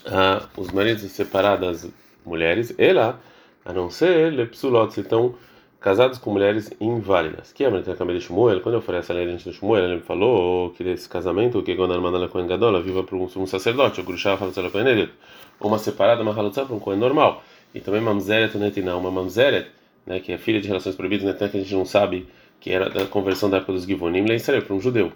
a, 0.07 0.49
os 0.57 0.71
maridos 0.71 1.03
separar 1.11 1.57
das 1.57 1.89
mulheres, 2.25 2.75
ela, 2.79 3.21
a 3.65 3.73
não 3.73 3.91
ser 3.91 4.33
lepsulot, 4.33 4.93
se 4.93 5.01
estão 5.01 5.35
casados 5.81 6.19
com 6.19 6.31
mulheres 6.31 6.73
inválidas. 6.81 7.53
Que 7.53 7.65
é 7.65 7.67
a 7.67 7.93
Acabei 7.93 8.17
de 8.17 8.25
Shmuel, 8.25 8.61
quando 8.61 8.77
eu 8.77 8.83
falei 8.83 9.01
essa 9.01 9.12
lei 9.12 9.37
de 9.37 9.53
Shmuel, 9.53 9.85
ele 9.85 9.97
me 9.97 10.03
falou 10.03 10.71
que 10.71 10.85
esse 10.85 11.09
casamento, 11.09 11.62
que 11.62 11.75
quando 11.75 11.93
a 11.93 11.97
irmã 11.97 12.29
Cohen 12.29 12.47
Gadola 12.47 12.81
viva 12.81 13.03
para 13.03 13.17
um 13.17 13.47
sacerdote, 13.47 14.01
o 14.01 14.05
Grushá 14.05 14.35
Halutzah 14.35 14.71
Cohen 14.71 15.11
ou 15.59 15.69
uma 15.69 15.79
separada, 15.79 16.23
uma 16.23 16.33
Halutzah 16.33 16.65
para 16.65 16.77
um 16.77 16.79
Cohen 16.79 16.99
normal. 16.99 17.43
E 17.75 17.81
também 17.81 18.00
Mamzeret 18.00 18.57
Netinah, 18.57 18.97
uma 18.97 19.11
Mamzeret, 19.11 19.69
né, 20.07 20.21
que 20.21 20.33
é 20.33 20.38
filha 20.38 20.61
de 20.61 20.69
relações 20.69 20.95
proibidas, 20.95 21.25
né, 21.25 21.49
que 21.49 21.57
a 21.57 21.61
gente 21.61 21.75
não 21.75 21.85
sabe 21.85 22.29
que 22.61 22.71
era 22.71 22.88
da 22.88 23.07
conversão 23.07 23.50
da 23.50 23.57
época 23.57 23.73
dos 23.73 23.85
Givonim, 23.85 24.25
Israel, 24.33 24.62
para 24.62 24.75
um 24.75 24.81
judeu. 24.81 25.12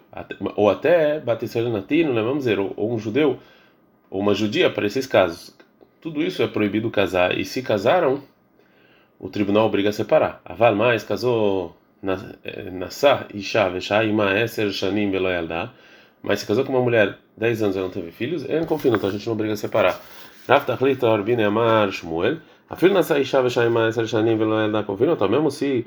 Ou 0.56 0.68
até 0.68 1.20
Batisrael 1.20 1.70
Natino, 1.70 2.12
né, 2.12 2.22
dizer, 2.36 2.58
ou 2.58 2.92
um 2.92 2.98
judeu, 2.98 3.38
ou 4.10 4.20
uma 4.20 4.34
judia, 4.34 4.68
para 4.68 4.86
esses 4.86 5.06
casos. 5.06 5.54
Tudo 6.00 6.22
isso 6.22 6.42
é 6.42 6.48
proibido 6.48 6.90
casar. 6.90 7.38
E 7.38 7.44
se 7.44 7.62
casaram, 7.62 8.22
o 9.18 9.28
tribunal 9.28 9.66
obriga 9.66 9.90
a 9.90 9.92
separar. 9.92 10.40
Aval 10.44 10.74
mais 10.74 11.04
casou 11.04 11.76
Nassah, 12.72 13.26
Isha, 13.32 13.68
Veshá, 13.68 14.04
Ima, 14.04 14.38
Eser, 14.40 14.70
Shanim, 14.72 15.10
Beloyaldá. 15.10 15.72
Mas 16.22 16.40
se 16.40 16.46
casou 16.46 16.64
com 16.64 16.72
uma 16.72 16.82
mulher 16.82 17.18
10 17.36 17.62
anos 17.62 17.76
e 17.76 17.78
não 17.78 17.90
teve 17.90 18.10
filhos, 18.10 18.44
não 18.48 18.64
confia, 18.64 18.90
então 18.90 19.08
a 19.08 19.12
gente 19.12 19.24
não 19.24 19.34
obriga 19.34 19.54
a 19.54 19.56
separar. 19.56 20.00
Rav 20.48 20.64
Tachlit, 20.64 21.04
Arbine, 21.04 21.44
Amar, 21.44 21.90
Shmuel. 21.90 22.38
Afil 22.68 22.92
Nassah, 22.92 23.18
Isha, 23.18 23.42
Veshá, 23.42 23.64
Ima, 23.66 23.88
Eser, 23.88 24.06
Shanim, 24.06 24.36
Beloyaldá. 24.36 24.82
Confia, 24.82 25.10
então 25.10 25.28
mesmo 25.28 25.50
se 25.50 25.86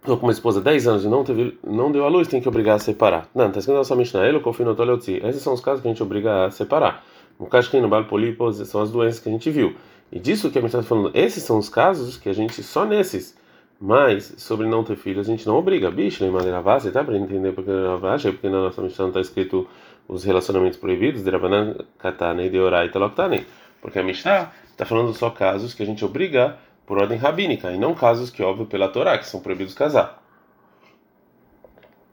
estou 0.00 0.16
com 0.16 0.26
uma 0.26 0.32
esposa 0.32 0.60
10 0.60 0.86
anos 0.86 1.04
e 1.04 1.08
não, 1.08 1.24
teve, 1.24 1.58
não 1.64 1.92
deu 1.92 2.04
a 2.04 2.08
luz, 2.08 2.28
tem 2.28 2.40
que 2.40 2.48
obrigar 2.48 2.76
a 2.76 2.78
separar. 2.78 3.28
Não, 3.34 3.46
está 3.46 3.58
escrito 3.58 3.74
na 3.74 3.80
nossa 3.80 3.96
Mishnah, 3.96 4.26
ele, 4.26 4.40
confino 4.40 4.76
Esses 5.24 5.42
são 5.42 5.52
os 5.52 5.60
casos 5.60 5.82
que 5.82 5.88
a 5.88 5.90
gente 5.90 6.02
obriga 6.02 6.46
a 6.46 6.50
separar. 6.50 7.04
No 7.38 7.46
Kashkin, 7.46 7.80
no 7.80 7.88
Balpolipos, 7.88 8.56
são 8.68 8.80
as 8.80 8.90
doenças 8.90 9.20
que 9.20 9.28
a 9.28 9.32
gente 9.32 9.50
viu. 9.50 9.74
E 10.10 10.18
disso 10.18 10.50
que 10.50 10.58
a 10.58 10.62
Mishnah 10.62 10.80
está 10.80 10.88
falando, 10.88 11.10
esses 11.14 11.42
são 11.42 11.58
os 11.58 11.68
casos 11.68 12.16
que 12.16 12.28
a 12.28 12.32
gente, 12.32 12.62
só 12.62 12.84
nesses, 12.84 13.36
mas 13.80 14.34
sobre 14.38 14.66
não 14.66 14.82
ter 14.82 14.96
filhos, 14.96 15.28
a 15.28 15.30
gente 15.30 15.46
não 15.46 15.56
obriga. 15.56 15.90
Bicho, 15.90 16.24
em 16.24 16.30
maneira 16.30 16.60
base, 16.62 16.90
tá? 16.90 17.04
Para 17.04 17.16
entender 17.16 17.52
porque 17.52 17.70
é 17.70 18.32
porque 18.32 18.48
na 18.48 18.62
nossa 18.62 18.82
Mishnah 18.82 19.04
não 19.04 19.10
está 19.10 19.20
escrito 19.20 19.68
os 20.08 20.24
relacionamentos 20.24 20.78
proibidos, 20.78 21.22
Katane 21.98 22.50
Loktane. 22.98 23.46
Porque 23.80 23.98
a 23.98 24.02
Mishnah 24.02 24.50
está 24.70 24.84
falando 24.84 25.12
só 25.12 25.30
casos 25.30 25.74
que 25.74 25.82
a 25.82 25.86
gente 25.86 26.04
obriga 26.04 26.56
por 26.86 26.98
ordem 26.98 27.18
rabínica, 27.18 27.70
e 27.70 27.78
não 27.78 27.94
casos 27.94 28.30
que, 28.30 28.42
óbvio, 28.42 28.64
pela 28.64 28.88
Torá, 28.88 29.18
que 29.18 29.26
são 29.26 29.40
proibidos 29.40 29.74
casar. 29.74 30.22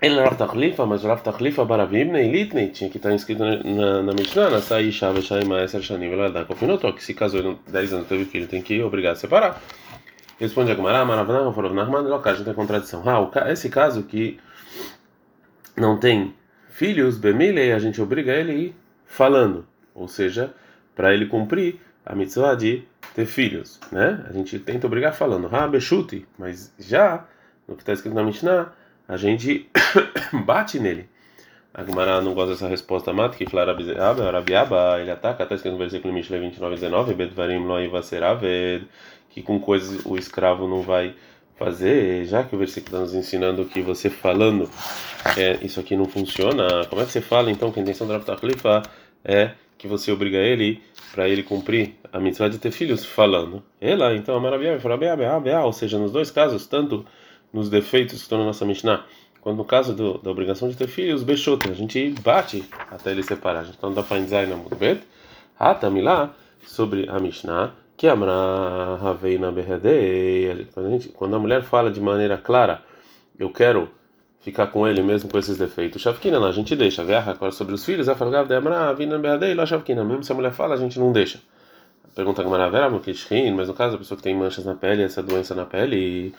Ele 0.02 0.20
Rav 0.20 0.36
Tachlifa, 0.36 0.86
mas 0.86 1.06
o 1.06 1.08
Rav 1.08 1.22
Tachlifa 1.22 1.64
Baravimne 1.64 2.20
e 2.20 2.30
Litnei 2.30 2.68
tinha 2.68 2.90
que 2.90 2.98
estar 2.98 3.14
inscrito 3.14 3.44
na, 3.44 3.64
na, 3.64 4.04
na 4.04 4.14
Mishnah, 4.14 4.50
na 4.50 4.62
Saí 4.62 4.92
Shava 4.92 5.22
Shaima 5.22 5.64
Eser 5.64 5.82
Shanim 5.82 6.10
Veladá 6.10 6.44
Kofinoto, 6.44 6.92
que 6.92 7.02
se 7.02 7.14
casou 7.14 7.58
10 7.66 7.94
anos 7.94 8.08
teve 8.08 8.26
filho, 8.26 8.48
tem 8.48 8.62
que 8.62 8.84
obrigar 8.84 9.14
a 9.14 9.16
separar. 9.16 9.62
Responde 10.38 10.72
a 10.72 10.76
Maravnama 10.76 11.54
falou, 11.54 11.74
Nahman, 11.74 12.04
não, 12.04 12.22
cara, 12.22 12.36
tem 12.44 12.54
contradição. 12.54 13.02
Ah, 13.06 13.50
esse 13.50 13.70
caso 13.70 14.04
que 14.04 14.38
não 15.78 15.98
tem 15.98 16.34
filhos, 16.76 17.18
Bemile, 17.18 17.72
a 17.72 17.80
gente 17.80 18.02
obriga 18.02 18.34
ele 18.34 18.52
a 18.52 18.56
ir 18.56 18.76
falando, 19.06 19.66
ou 19.94 20.10
seja, 20.10 20.54
para 20.94 21.14
ele 21.14 21.26
cumprir 21.26 21.80
a 22.06 22.14
mitzvah 22.14 22.54
de 22.54 22.84
ter 23.16 23.26
filhos, 23.26 23.80
né? 23.94 24.26
A 24.30 24.34
gente 24.34 24.60
tenta 24.60 24.86
obrigar 24.86 25.14
falando, 25.14 25.50
ah, 25.54 25.68
Bechute, 25.68 26.28
mas 26.38 26.74
já 26.78 27.26
no 27.66 27.76
que 27.76 27.82
está 27.82 27.94
escrito 27.94 28.14
na 28.14 28.24
Mishnah, 28.24 28.74
a 29.08 29.16
gente 29.16 29.70
bate 30.46 30.78
nele. 30.78 31.08
A 31.74 31.84
não 32.22 32.34
gosta 32.34 32.52
dessa 32.52 32.68
resposta 32.68 33.14
mata, 33.14 33.38
que 33.38 33.50
fala 33.50 33.74
Rabiaba, 34.32 35.00
ele 35.00 35.12
ataca, 35.12 35.44
está 35.44 35.56
escrito 35.56 35.74
no 35.74 35.80
versículo 35.80 36.14
Mishnah 36.14 36.40
29, 36.40 36.76
19, 36.76 37.14
Bedvarim 37.14 37.66
lo 37.66 37.82
ivaseraved, 37.82 38.86
que 39.30 39.42
com 39.42 39.60
coisas 39.60 40.06
o 40.06 40.18
escravo 40.18 40.68
não 40.68 40.82
vai 40.82 41.16
fazer, 41.58 42.26
já 42.26 42.44
que 42.44 42.56
o 42.56 42.60
versículo 42.60 42.88
está 42.88 43.00
nos 43.00 43.14
ensinando 43.14 43.66
que 43.66 43.82
você 43.82 44.10
falando 44.10 44.70
é, 45.38 45.58
isso 45.62 45.80
aqui 45.80 45.96
não 45.96 46.06
funciona, 46.06 46.86
como 46.86 47.02
é 47.02 47.06
que 47.06 47.12
você 47.12 47.22
fala 47.22 47.50
então 47.50 47.72
que 47.72 47.80
a 47.80 47.82
intenção 47.84 48.06
do 48.06 48.14
Rav 48.14 48.26
é 49.24 49.52
que 49.78 49.88
você 49.88 50.12
obriga 50.12 50.38
ele 50.38 50.82
para 51.12 51.28
ele 51.28 51.44
cumprir 51.44 51.96
a 52.12 52.20
mitzvah 52.20 52.50
de 52.50 52.58
ter 52.58 52.72
filhos 52.72 53.06
falando? 53.06 53.64
Ela, 53.80 54.16
então, 54.16 54.36
a 54.36 54.40
maravilha, 54.40 54.80
ou 55.64 55.74
seja, 55.74 55.98
nos 55.98 56.12
dois 56.12 56.32
casos, 56.32 56.66
tanto 56.68 57.06
nos 57.52 57.70
defeitos 57.70 58.16
que 58.16 58.22
estão 58.22 58.38
na 58.38 58.46
nossa 58.46 58.66
Mishnah, 58.66 59.06
quanto 59.42 59.58
no 59.58 59.66
caso 59.66 59.94
do, 59.94 60.18
da 60.18 60.32
obrigação 60.32 60.70
de 60.70 60.76
ter 60.76 60.88
filhos, 60.88 61.24
bechota, 61.24 61.70
a 61.70 61.74
gente 61.74 62.10
bate 62.22 62.64
até 62.90 63.12
ele 63.12 63.24
separar. 63.24 63.62
A 63.62 63.64
gente 63.64 63.76
está 63.76 63.88
no 63.88 63.96
Dafain 63.96 64.26
Zain 64.28 64.48
na 64.48 64.56
Mudbet, 64.56 65.02
Hatamilá, 65.58 66.34
sobre 66.66 67.08
a 67.10 67.20
Mishnah, 67.20 67.74
que 67.98 68.08
Amra 68.08 68.34
Haveina 69.02 69.52
Behedei, 69.52 70.68
quando, 71.14 71.36
a 71.36 71.40
mulher 71.40 71.64
fala 71.64 71.90
de 71.92 72.02
maneira 72.02 72.38
clara, 72.38 72.82
eu 73.38 73.50
quero 73.50 73.90
ficar 74.40 74.68
com 74.68 74.88
ele 74.88 75.02
mesmo 75.02 75.30
com 75.30 75.38
esses 75.38 75.58
defeitos. 75.58 76.02
Shavkina, 76.02 76.40
não, 76.40 76.48
a 76.48 76.52
gente 76.52 76.76
deixa. 76.76 77.04
Verra 77.04 77.32
agora 77.32 77.52
sobre 77.52 77.74
os 77.74 77.84
filhos, 77.86 78.08
ela 78.08 78.18
fala, 78.18 78.42
Amra 78.42 78.90
Haveina 78.90 79.18
Behedei, 79.18 79.54
lá 79.54 79.66
Shavkina, 79.66 80.04
mesmo 80.04 80.24
se 80.24 80.32
a 80.32 80.36
mulher 80.36 80.52
fala, 80.52 80.76
a 80.76 80.78
gente 80.78 81.00
não 81.00 81.12
deixa. 81.12 81.40
Pergunta 82.16 82.42
a 82.42 82.46
Gamara 82.46 82.70
Vera, 82.70 82.90
mas 82.90 83.68
no 83.68 83.74
caso 83.74 83.96
a 83.96 83.98
pessoa 83.98 84.16
que 84.16 84.24
tem 84.24 84.34
manchas 84.34 84.64
na 84.64 84.74
pele, 84.74 85.04
essa 85.04 85.22
doença 85.22 85.54
na 85.54 85.66
pele, 85.66 86.34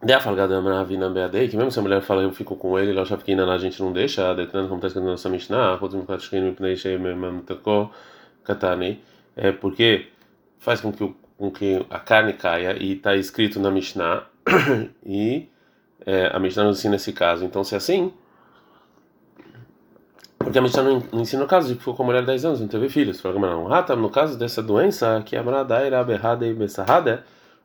de 0.00 0.12
a 0.12 0.20
falgada 0.20 0.56
Amravina 0.56 1.10
Beadei, 1.10 1.48
que 1.48 1.56
mesmo 1.56 1.72
se 1.72 1.78
a 1.80 1.82
mulher 1.82 2.00
fala 2.02 2.22
eu 2.22 2.30
fico 2.32 2.54
com 2.54 2.78
ele, 2.78 2.96
achava 2.98 3.20
que 3.20 3.32
a 3.32 3.58
gente 3.58 3.82
não 3.82 3.92
deixa, 3.92 4.32
detendo 4.32 4.68
como 4.68 4.76
está 4.76 4.86
escrito 4.86 5.04
na 5.04 5.10
nossa 5.10 5.28
Mishnah, 5.28 5.76
é 9.36 9.52
porque 9.52 10.06
faz 10.60 10.80
com 10.80 10.92
que, 10.92 11.02
o, 11.02 11.16
com 11.36 11.50
que 11.50 11.84
a 11.90 11.98
carne 11.98 12.34
caia 12.34 12.76
e 12.80 12.92
está 12.92 13.16
escrito 13.16 13.58
na 13.58 13.70
Mishnah 13.70 14.24
e 15.04 15.48
é, 16.06 16.30
a 16.32 16.38
Mishnah 16.38 16.64
não 16.64 16.70
ensina 16.70 16.94
esse 16.94 17.12
caso. 17.12 17.44
Então, 17.44 17.64
se 17.64 17.74
é 17.74 17.78
assim, 17.78 18.12
porque 20.38 20.58
a 20.58 20.62
Mishnah 20.62 20.82
não 20.82 21.20
ensina 21.20 21.42
o 21.42 21.46
caso 21.46 21.68
de 21.68 21.74
que 21.74 21.80
ficou 21.80 21.94
com 21.94 22.02
a 22.04 22.06
mulher 22.06 22.24
10 22.24 22.44
anos, 22.44 22.60
não 22.60 22.68
teve 22.68 22.88
filhos. 22.88 23.22
Não, 23.22 23.72
ah, 23.72 23.82
tá, 23.82 23.96
no 23.96 24.08
caso 24.08 24.38
dessa 24.38 24.62
doença, 24.62 25.22
que 25.24 25.34
Berrada 26.04 26.46
e 26.46 26.54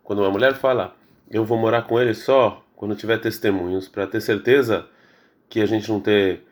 quando 0.03 0.19
uma 0.19 0.31
mulher 0.31 0.53
fala, 0.55 0.93
eu 1.29 1.43
vou 1.43 1.57
morar 1.57 1.83
com 1.83 1.99
ele 1.99 2.13
só 2.13 2.63
quando 2.75 2.95
tiver 2.95 3.17
testemunhos, 3.17 3.87
para 3.87 4.05
ter 4.05 4.21
certeza 4.21 4.85
que 5.49 5.61
a 5.61 5.65
gente 5.65 5.89
não 5.89 5.99
ter 5.99 6.43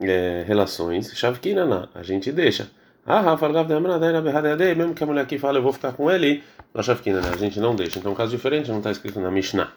é, 0.00 0.44
relações. 0.46 1.12
Shavkina, 1.16 1.88
a 1.94 2.02
gente 2.02 2.32
deixa. 2.32 2.70
Ah, 3.10 3.22
mesmo 4.76 4.94
que 4.94 5.02
a 5.02 5.06
mulher 5.06 5.22
aqui 5.22 5.38
fala, 5.38 5.58
eu 5.58 5.62
vou 5.62 5.72
ficar 5.72 5.92
com 5.92 6.10
ele, 6.10 6.44
a 6.74 7.36
gente 7.38 7.58
não 7.58 7.74
deixa. 7.74 7.98
Então, 7.98 8.12
um 8.12 8.14
caso 8.14 8.30
diferente 8.30 8.68
não 8.70 8.78
está 8.78 8.90
escrito 8.90 9.18
na 9.18 9.30
Mishnah. 9.30 9.72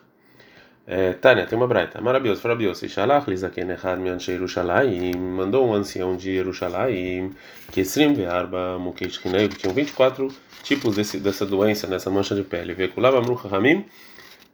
É, 0.85 1.13
Tânia, 1.13 1.45
tem 1.45 1.57
uma 1.57 1.67
braita. 1.67 2.01
Maravilhoso, 2.01 2.41
maravilhoso. 2.43 2.89
Shalach 2.89 3.29
Lizaken 3.29 3.71
Echad 3.71 4.01
Mianche 4.01 4.33
Yerushalayim 4.33 5.15
mandou 5.15 5.65
um 5.65 5.73
ancião 5.73 6.17
de 6.17 6.31
Yerushalayim 6.31 7.33
que 7.71 7.81
Esrim 7.81 8.13
Ve'arba 8.13 8.77
Mukesh 8.77 9.19
Kinei 9.19 9.47
que 9.47 9.57
tinham 9.57 9.73
24 9.73 10.27
tipos 10.63 10.97
desse, 10.97 11.17
dessa 11.17 11.45
doença, 11.45 11.87
nessa 11.87 12.09
mancha 12.09 12.35
de 12.35 12.43
pele. 12.43 12.73
Ve'kulav 12.73 13.15
Amru 13.15 13.39
Hamim 13.49 13.85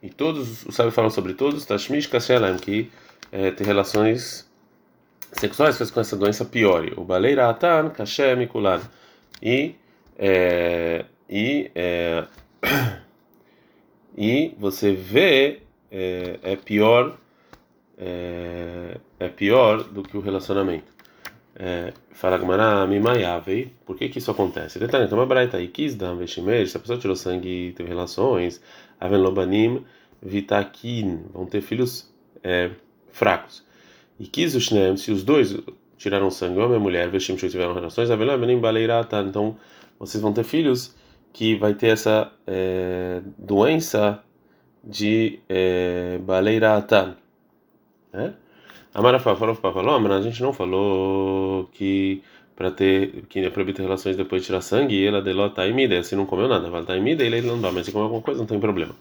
e 0.00 0.08
todos 0.08 0.64
os 0.64 0.76
sábios 0.76 0.94
falam 0.94 1.10
sobre 1.10 1.34
todos, 1.34 1.64
Tashmish 1.64 2.06
Kashelam, 2.06 2.56
que 2.56 2.88
é, 3.32 3.50
ter 3.50 3.64
relações 3.64 4.47
sexuais 5.32 5.76
faz 5.76 5.90
com 5.90 6.00
essa 6.00 6.16
doença 6.16 6.44
piore. 6.44 6.92
O 6.96 7.04
Baleira 7.04 7.48
Atan 7.48 7.90
Kashem 7.90 8.46
Kulan. 8.46 8.80
E, 9.42 9.74
é, 10.18 11.04
e, 11.28 11.70
é, 11.74 12.24
e 14.16 14.54
você 14.58 14.92
vê 14.92 15.62
é, 15.90 16.38
é 16.42 16.56
pior 16.56 17.16
é, 17.98 18.96
é, 19.18 19.28
pior 19.28 19.82
do 19.82 20.02
que 20.02 20.16
o 20.16 20.20
relacionamento. 20.20 20.92
É, 21.56 21.92
fala 22.12 22.38
Gamara, 22.38 22.86
Mimayave, 22.86 23.72
por 23.84 23.96
que 23.96 24.08
que 24.08 24.18
isso 24.18 24.30
acontece? 24.30 24.78
Detalhe, 24.78 25.06
então, 25.06 25.18
uma 25.18 25.26
braita 25.26 25.56
aí, 25.56 25.66
quis 25.66 25.96
dar 25.96 26.12
um 26.12 26.24
se 26.24 26.40
a 26.40 26.80
pessoa 26.80 26.98
tirou 26.98 27.16
sangue 27.16 27.48
e 27.48 27.72
teve 27.72 27.88
relações, 27.88 28.62
Aven 29.00 29.18
Lobanim, 29.18 29.84
Vitakin, 30.22 31.24
vão 31.32 31.46
ter 31.46 31.60
filhos 31.60 32.08
é, 32.44 32.70
fracos. 33.10 33.66
E 34.18 34.26
quis 34.26 34.54
os 34.54 34.68
se 35.00 35.12
os 35.12 35.22
dois 35.22 35.56
tiraram 35.96 36.30
sangue, 36.30 36.58
homem 36.58 36.76
e 36.76 36.80
mulher, 36.80 37.08
Veshim 37.08 37.36
tiveram 37.36 37.74
relações, 37.74 38.10
Aven 38.10 38.26
Lobanim 38.26 38.58
Baleirata, 38.58 39.20
então 39.20 39.56
vocês 39.98 40.22
vão 40.22 40.32
ter 40.32 40.44
filhos 40.44 40.94
que 41.32 41.56
vai 41.56 41.74
ter 41.74 41.88
essa 41.88 42.32
é, 42.46 43.20
doença 43.36 44.22
de 44.82 45.40
é, 45.48 46.18
Baleirata. 46.18 47.16
Né? 48.12 48.34
Amara 48.94 49.18
falou, 49.18 49.54
falou, 49.54 50.00
mas 50.00 50.12
a 50.12 50.20
gente 50.22 50.42
não 50.42 50.52
falou 50.52 51.68
que 51.72 52.22
para 52.56 52.72
ter 52.72 53.24
que 53.28 53.38
é 53.38 53.50
proibido 53.50 53.76
ter 53.76 53.82
relações 53.84 54.16
depois 54.16 54.42
de 54.42 54.46
tirar 54.46 54.60
sangue 54.60 54.96
e 54.96 55.06
ela 55.06 55.22
delota 55.22 55.62
a 55.62 55.68
imida, 55.68 56.02
se 56.02 56.16
não 56.16 56.26
comeu 56.26 56.48
nada, 56.48 56.68
vai 56.68 56.80
estar 56.80 56.96
imida 56.96 57.22
ele 57.22 57.40
não 57.40 57.60
dá, 57.60 57.70
mas 57.70 57.86
se 57.86 57.92
comer 57.92 58.04
alguma 58.04 58.22
coisa 58.22 58.40
não 58.40 58.46
tem 58.46 58.58
problema. 58.58 58.96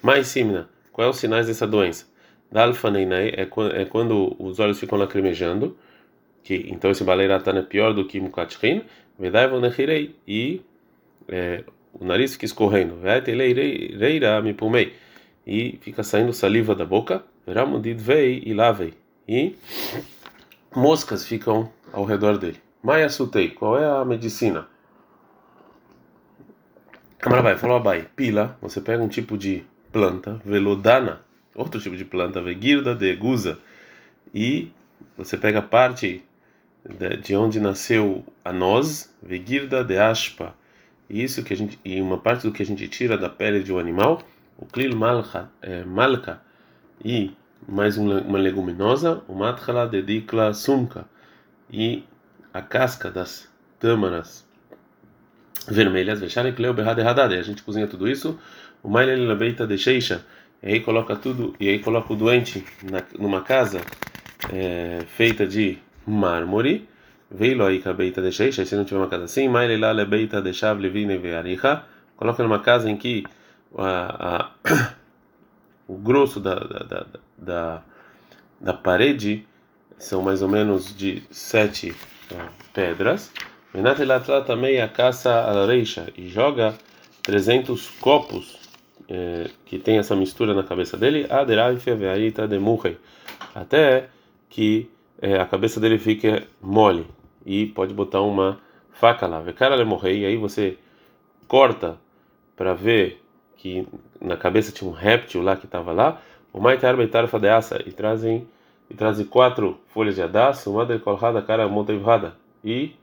Mas 0.00 0.28
simna, 0.28 0.68
quais 0.90 1.10
os 1.10 1.20
sinais 1.20 1.46
dessa 1.46 1.66
doença? 1.66 2.06
Dalfaneinai 2.54 3.30
é, 3.30 3.42
é 3.42 3.84
quando 3.84 4.36
os 4.38 4.60
olhos 4.60 4.78
ficam 4.78 4.96
lacrimejando, 4.96 5.76
que 6.44 6.66
então 6.70 6.88
esse 6.88 7.02
baleiratan 7.02 7.58
é 7.58 7.62
pior 7.62 7.92
do 7.92 8.06
que 8.06 8.20
mukatchrin, 8.20 8.84
vedai 9.18 9.48
vonechirei 9.48 10.14
e 10.26 10.62
é, 11.26 11.64
o 11.92 12.04
nariz 12.04 12.34
fica 12.34 12.44
escorrendo, 12.44 12.94
veiteleira 12.94 14.40
me 14.40 14.54
pulmei 14.54 14.94
e 15.44 15.80
fica 15.80 16.04
saindo 16.04 16.32
saliva 16.32 16.76
da 16.76 16.86
boca, 16.86 17.24
ramudid 17.44 18.00
vei 18.00 18.40
e 18.46 18.54
lavei 18.54 18.94
e 19.28 19.56
moscas 20.76 21.26
ficam 21.26 21.72
ao 21.92 22.04
redor 22.04 22.38
dele. 22.38 22.60
Maia 22.80 23.08
sutei, 23.08 23.50
qual 23.50 23.76
é 23.76 23.84
a 23.84 24.04
medicina? 24.04 24.68
Câmara 27.18 27.42
vai, 27.42 27.56
falou 27.56 27.78
Abai, 27.78 28.06
pila, 28.14 28.56
você 28.62 28.80
pega 28.80 29.02
um 29.02 29.08
tipo 29.08 29.36
de 29.36 29.64
planta, 29.90 30.40
velodana, 30.44 31.22
outro 31.54 31.80
tipo 31.80 31.96
de 31.96 32.04
planta, 32.04 32.40
vegirda 32.40 32.94
de 32.94 33.14
guza, 33.14 33.58
e 34.34 34.70
você 35.16 35.36
pega 35.36 35.60
a 35.60 35.62
parte 35.62 36.24
de 37.22 37.34
onde 37.34 37.60
nasceu 37.60 38.24
a 38.44 38.52
noz, 38.52 39.14
vegirda 39.22 39.82
de 39.82 39.96
aspa, 39.96 40.54
isso 41.08 41.42
que 41.42 41.52
a 41.52 41.56
gente 41.56 41.78
e 41.84 42.00
uma 42.00 42.18
parte 42.18 42.46
do 42.46 42.52
que 42.52 42.62
a 42.62 42.66
gente 42.66 42.88
tira 42.88 43.16
da 43.16 43.28
pele 43.28 43.62
de 43.62 43.72
um 43.72 43.78
animal, 43.78 44.22
o 44.56 44.66
klil 44.66 44.96
malka, 44.96 45.50
é, 45.60 45.84
malka. 45.84 46.40
E 47.04 47.32
mais 47.68 47.96
uma 47.96 48.38
leguminosa, 48.38 49.22
o 49.28 49.34
matchala 49.34 49.86
de 49.86 50.02
dikla 50.02 50.54
sumka. 50.54 51.06
E 51.70 52.04
a 52.52 52.62
casca 52.62 53.10
das 53.10 53.48
tâmaras 53.78 54.46
vermelhas, 55.68 56.22
a 56.22 57.42
gente 57.42 57.62
cozinha 57.62 57.86
tudo 57.86 58.08
isso, 58.08 58.38
o 58.82 58.88
maile 58.88 59.34
beita 59.34 59.66
de 59.66 59.78
sheisha, 59.78 60.24
e 60.64 60.72
aí 60.72 60.80
coloca 60.80 61.14
tudo, 61.14 61.54
e 61.60 61.68
aí 61.68 61.78
coloca 61.78 62.10
o 62.10 62.16
doente 62.16 62.64
na, 62.82 63.02
numa 63.18 63.42
casa 63.42 63.82
é, 64.50 65.00
feita 65.06 65.46
de 65.46 65.78
mármore, 66.06 66.88
veio 67.30 67.62
aí 67.66 67.82
beita 67.94 68.22
de 68.22 68.32
sheisha, 68.32 68.64
se 68.64 68.74
não 68.74 68.84
tiver 68.84 68.98
uma 68.98 69.08
casa 69.08 69.24
assim, 69.24 69.46
maile 69.46 69.76
la 69.76 69.92
lebeita 69.92 70.40
de 70.40 70.54
shav 70.54 70.80
levine 70.80 71.18
vearicha, 71.18 71.82
coloca 72.16 72.42
numa 72.42 72.60
casa 72.60 72.88
em 72.90 72.96
que 72.96 73.24
a, 73.76 74.50
a, 74.64 74.94
o 75.86 75.98
grosso 75.98 76.40
da, 76.40 76.54
da, 76.54 77.06
da, 77.36 77.82
da, 78.58 78.72
parede 78.72 79.46
são 79.98 80.22
mais 80.22 80.40
ou 80.40 80.48
menos 80.48 80.96
de 80.96 81.22
sete 81.30 81.94
pedras. 82.72 83.30
também 84.46 84.80
a 84.80 84.88
caça 84.88 85.30
areixa 85.30 86.06
e 86.16 86.26
joga 86.26 86.74
300 87.22 87.90
copos 88.00 88.63
é, 89.08 89.50
que 89.64 89.78
tem 89.78 89.98
essa 89.98 90.14
mistura 90.14 90.54
na 90.54 90.62
cabeça 90.62 90.96
dele. 90.96 91.26
Até 93.54 94.08
que 94.48 94.90
é, 95.20 95.38
a 95.38 95.46
cabeça 95.46 95.80
dele 95.80 95.98
fique 95.98 96.42
mole 96.60 97.06
e 97.44 97.66
pode 97.66 97.92
botar 97.94 98.20
uma 98.20 98.58
faca 98.92 99.26
lá. 99.26 99.42
Cara, 99.52 99.74
ele 99.74 99.84
morrer 99.84 100.16
e 100.16 100.24
aí 100.24 100.36
você 100.36 100.78
corta 101.46 101.98
para 102.56 102.74
ver 102.74 103.22
que 103.56 103.86
na 104.20 104.36
cabeça 104.36 104.72
tinha 104.72 104.88
um 104.88 104.94
réptil 104.94 105.42
lá 105.42 105.56
que 105.56 105.66
estava 105.66 105.92
lá. 105.92 106.20
O 106.52 106.60
e 107.86 107.92
trazem 107.92 108.46
e 108.88 108.94
trazem 108.94 109.24
quatro 109.24 109.80
folhas 109.88 110.14
de 110.14 110.22
adaço, 110.22 110.70
uma 110.70 110.84
de 110.84 110.98
colrada 110.98 111.40
cara 111.40 111.66
motivada 111.66 112.36
e 112.62 112.94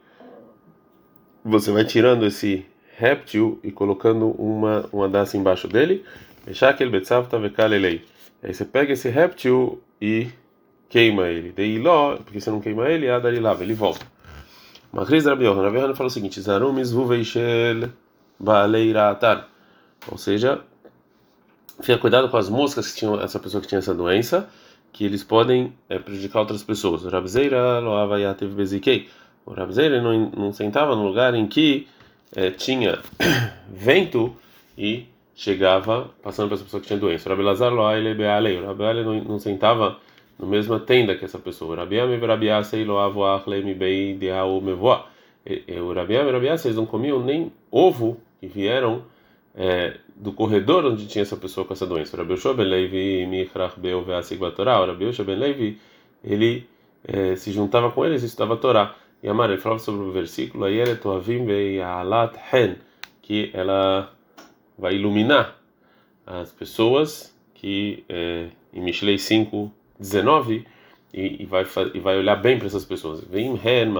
você 1.44 1.72
vai 1.72 1.84
tirando 1.84 2.26
esse 2.26 2.66
réptil 3.02 3.60
e 3.64 3.72
colocando 3.72 4.28
uma 4.38 4.86
uma 4.94 5.10
daça 5.10 5.36
embaixo 5.36 5.68
dele. 5.68 6.06
Aí 8.44 8.54
você 8.54 8.66
pega 8.66 8.94
esse 8.94 9.10
réptil 9.10 9.82
e 10.00 10.28
queima 10.88 11.28
ele. 11.28 11.52
Daí 11.52 11.80
ló, 11.80 12.18
porque 12.18 12.40
você 12.40 12.52
não 12.52 12.62
queima 12.62 12.88
ele, 12.90 13.10
a 13.10 13.18
lava, 13.18 13.64
ele 13.64 13.74
volta. 13.74 14.06
Macris 14.94 15.26
Rabi 15.26 15.46
Yohan, 15.46 15.64
Rabi 15.64 15.78
Yohan 15.78 15.96
falou 15.96 16.10
o 16.10 16.14
seguinte: 16.14 16.40
Zarum 16.42 16.80
isvuveishel 16.80 17.90
baleiratar. 18.40 19.48
Ou 20.12 20.18
seja, 20.18 20.62
fica 21.82 21.98
cuidado 21.98 22.30
com 22.30 22.38
as 22.38 22.50
moscas 22.50 22.92
que 22.92 23.00
tinham 23.00 23.20
essa 23.22 23.40
pessoa 23.40 23.62
que 23.62 23.68
tinha 23.68 23.80
essa 23.80 23.94
doença, 23.94 24.50
que 24.92 25.06
eles 25.06 25.24
podem 25.24 25.74
é, 25.90 25.98
prejudicar 25.98 26.40
outras 26.40 26.64
pessoas. 26.64 27.04
Rabzeira 27.06 27.80
loava 27.80 28.20
yatev 28.20 28.54
bezikei. 28.54 29.08
O 29.46 29.54
Rabzeira 29.54 30.02
não, 30.02 30.32
não 30.32 30.54
sentava 30.54 30.96
no 30.96 31.04
lugar 31.08 31.34
em 31.34 31.48
que 31.48 31.88
é, 32.36 32.52
tinha 32.52 33.00
vento 33.70 34.36
e 34.78 35.06
chegava 35.36 36.12
passando 36.22 36.48
para 36.48 36.56
essa 36.56 36.64
pessoa 36.64 36.82
que 36.82 36.88
tinha 36.88 37.00
doença. 37.00 37.28
O 37.28 37.32
Rabelazar 37.32 37.74
loaile 37.74 38.14
bealei. 38.14 38.58
O 38.58 38.66
Rabelazar 38.66 39.04
não, 39.04 39.24
não 39.24 39.40
sentava 39.40 39.98
no 40.38 40.48
mesma 40.48 40.80
tenda 40.80 41.16
que 41.16 41.24
essa 41.24 41.40
pessoa. 41.40 41.74
O 41.74 41.76
Rabiam 41.76 42.12
e 42.14 42.18
Rabiá 42.18 42.64
sei 42.64 42.84
loavo 42.84 43.24
achlei 43.24 43.62
bei 43.74 44.16
deau 44.16 44.60
mevoa. 44.62 45.06
O 45.46 45.94
Rabiam 45.94 46.28
e 46.28 46.32
Rabiá 46.32 46.54
eles 46.54 46.76
não 46.76 46.86
comiam 46.86 47.24
nem 47.24 47.52
ovo 47.72 48.18
que 48.40 48.48
vieram 48.48 49.04
é, 49.56 49.98
do 50.16 50.32
corredor 50.32 50.86
onde 50.86 51.08
tinha 51.08 51.22
essa 51.22 51.38
pessoa 51.38 51.66
com 51.66 51.74
essa 51.74 51.86
doença. 51.86 52.18
Rabi 52.18 52.34
Yoshua 52.34 52.54
ben 52.54 52.66
Levi 52.66 53.26
michrach 53.28 53.80
beu 53.80 54.04
ve'asig 54.04 54.40
Torá. 54.56 54.84
Rabi 54.86 55.06
Yoshua 55.06 55.26
ben 55.26 55.36
Levi 55.36 55.78
ele 56.24 56.68
é, 57.04 57.36
se 57.36 57.52
juntava 57.52 57.92
com 57.92 58.06
eles 58.06 58.24
e 58.24 58.26
estudava 58.26 58.56
a 58.56 58.58
Torá. 58.58 58.96
E 59.24 59.30
Amar 59.30 59.50
ele 59.50 59.62
falava 59.62 59.80
sobre 59.80 60.02
o 60.02 60.12
versículo 60.12 60.68
hen 60.68 60.84
que 63.22 63.52
ela 63.54 64.12
vai 64.78 64.96
iluminar 64.96 65.58
as 66.26 66.52
pessoas 66.52 67.36
que 67.54 68.04
é, 68.10 68.48
em 68.74 68.82
Mishlei 68.82 69.18
5 69.18 69.72
19 70.00 70.66
e, 71.14 71.44
e 71.44 71.46
vai 71.46 71.66
e 71.94 72.00
vai 72.00 72.18
olhar 72.18 72.36
bem 72.36 72.58
para 72.58 72.68
essas 72.68 72.86
pessoas. 72.86 73.22
Vem 73.22 73.60
hen 73.64 73.94